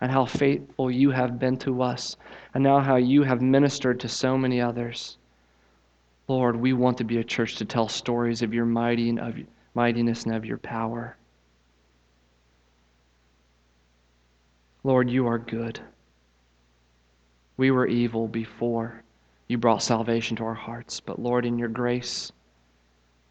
and 0.00 0.10
how 0.10 0.24
faithful 0.24 0.90
you 0.90 1.12
have 1.12 1.38
been 1.38 1.56
to 1.58 1.80
us 1.80 2.16
and 2.54 2.64
now 2.64 2.80
how 2.80 2.96
you 2.96 3.22
have 3.22 3.40
ministered 3.40 4.00
to 4.00 4.08
so 4.08 4.36
many 4.36 4.60
others. 4.60 5.16
Lord, 6.26 6.56
we 6.56 6.72
want 6.72 6.98
to 6.98 7.04
be 7.04 7.18
a 7.18 7.24
church 7.24 7.54
to 7.56 7.64
tell 7.64 7.86
stories 7.86 8.42
of 8.42 8.52
your 8.52 8.66
mighty 8.66 9.10
and 9.10 9.20
of 9.20 9.36
mightiness 9.74 10.24
and 10.24 10.34
of 10.34 10.44
your 10.44 10.58
power. 10.58 11.16
Lord, 14.82 15.08
you 15.08 15.28
are 15.28 15.38
good. 15.38 15.78
We 17.58 17.72
were 17.72 17.86
evil 17.86 18.28
before 18.28 19.02
you 19.48 19.58
brought 19.58 19.82
salvation 19.82 20.36
to 20.36 20.44
our 20.44 20.54
hearts. 20.54 21.00
But 21.00 21.18
Lord, 21.18 21.44
in 21.44 21.58
your 21.58 21.68
grace, 21.68 22.30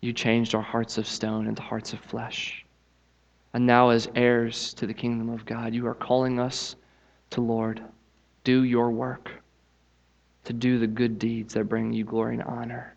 you 0.02 0.14
changed 0.14 0.54
our 0.54 0.62
hearts 0.62 0.98
of 0.98 1.08
stone 1.08 1.48
into 1.48 1.62
hearts 1.62 1.94
of 1.94 2.00
flesh. 2.00 2.66
And 3.54 3.66
now, 3.66 3.90
as 3.90 4.10
heirs 4.16 4.74
to 4.76 4.86
the 4.86 4.94
kingdom 4.94 5.30
of 5.30 5.46
God, 5.46 5.74
you 5.74 5.88
are 5.88 5.96
calling 5.96 6.40
us 6.40 6.76
to, 7.32 7.42
Lord, 7.42 7.82
do 8.44 8.64
your 8.64 8.92
work, 8.92 9.32
to 10.44 10.54
do 10.54 10.78
the 10.78 10.88
good 10.88 11.18
deeds 11.18 11.54
that 11.54 11.64
bring 11.64 11.94
you 11.94 12.04
glory 12.04 12.36
and 12.36 12.44
honor. 12.44 12.96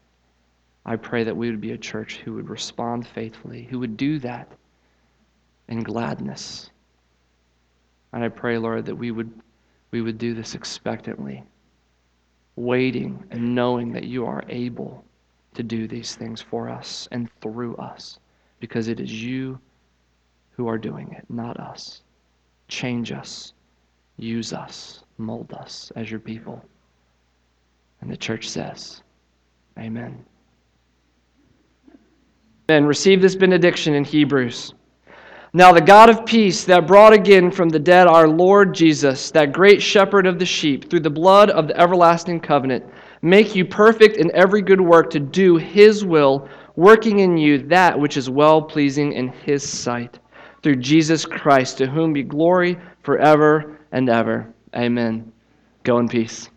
I 0.85 0.97
pray 0.97 1.25
that 1.25 1.37
we 1.37 1.49
would 1.51 1.61
be 1.61 1.73
a 1.73 1.79
church 1.79 2.17
who 2.17 2.35
would 2.35 2.51
respond 2.51 3.07
faithfully, 3.07 3.65
who 3.71 3.79
would 3.79 3.97
do 3.97 4.19
that 4.19 4.49
in 5.69 5.83
gladness. 5.85 6.71
And 8.13 8.25
I 8.25 8.29
pray, 8.29 8.59
Lord, 8.59 8.87
that 8.87 8.97
we 8.97 9.13
would 9.13 9.31
we 9.91 10.03
would 10.03 10.19
do 10.19 10.35
this 10.35 10.55
expectantly, 10.55 11.43
waiting 12.57 13.25
and 13.31 13.55
knowing 13.55 13.93
that 13.93 14.05
you 14.05 14.27
are 14.27 14.45
able 14.49 15.05
to 15.55 15.63
do 15.63 15.89
these 15.89 16.15
things 16.15 16.41
for 16.41 16.69
us 16.69 17.09
and 17.11 17.29
through 17.41 17.77
us, 17.77 18.19
because 18.61 18.89
it 18.89 19.01
is 19.01 19.23
you 19.23 19.59
who 20.53 20.69
are 20.69 20.79
doing 20.79 21.13
it, 21.13 21.25
not 21.29 21.59
us. 21.59 22.03
Change 22.69 23.13
us, 23.13 23.53
use 24.17 24.53
us, 24.53 25.03
mold 25.19 25.53
us 25.53 25.91
as 25.97 26.11
your 26.11 26.21
people. 26.21 26.63
And 28.01 28.11
the 28.11 28.17
church 28.17 28.49
says, 28.49 29.03
Amen. 29.79 30.25
Then 32.67 32.85
receive 32.85 33.21
this 33.21 33.35
benediction 33.35 33.95
in 33.95 34.05
Hebrews. 34.05 34.75
Now, 35.53 35.73
the 35.73 35.81
God 35.81 36.11
of 36.11 36.25
peace 36.25 36.63
that 36.65 36.87
brought 36.87 37.13
again 37.13 37.51
from 37.51 37.71
the 37.71 37.79
dead 37.79 38.07
our 38.07 38.29
Lord 38.29 38.73
Jesus, 38.73 39.33
that 39.33 39.53
great 39.53 39.83
shepherd 39.83 40.25
of 40.27 40.39
the 40.39 40.47
sheep, 40.47 40.89
through 40.89 41.01
the 41.01 41.11
blood 41.11 41.51
of 41.51 41.67
the 41.67 41.81
everlasting 41.81 42.39
covenant, 42.39 42.85
make 43.23 43.57
you 43.57 43.65
perfect 43.65 44.17
in 44.17 44.31
every 44.33 44.63
good 44.63 44.81
work 44.81 45.11
to 45.11 45.19
do 45.19 45.57
his 45.57 46.05
will, 46.05 46.49
working 46.77 47.19
in 47.19 47.37
you 47.37 47.59
that 47.67 47.99
which 47.99 48.17
is 48.17 48.31
well 48.31 48.63
pleasing 48.63 49.13
in 49.15 49.29
his 49.29 49.69
sight. 49.69 50.21
Through 50.63 50.77
Jesus 50.77 51.27
Christ, 51.27 51.79
to 51.79 51.87
whom 51.87 52.13
be 52.13 52.23
glory 52.23 52.79
forever 53.03 53.81
and 53.91 54.09
ever. 54.09 54.53
Amen. 54.77 55.33
Go 55.83 55.99
in 55.99 56.09
peace. 56.09 56.50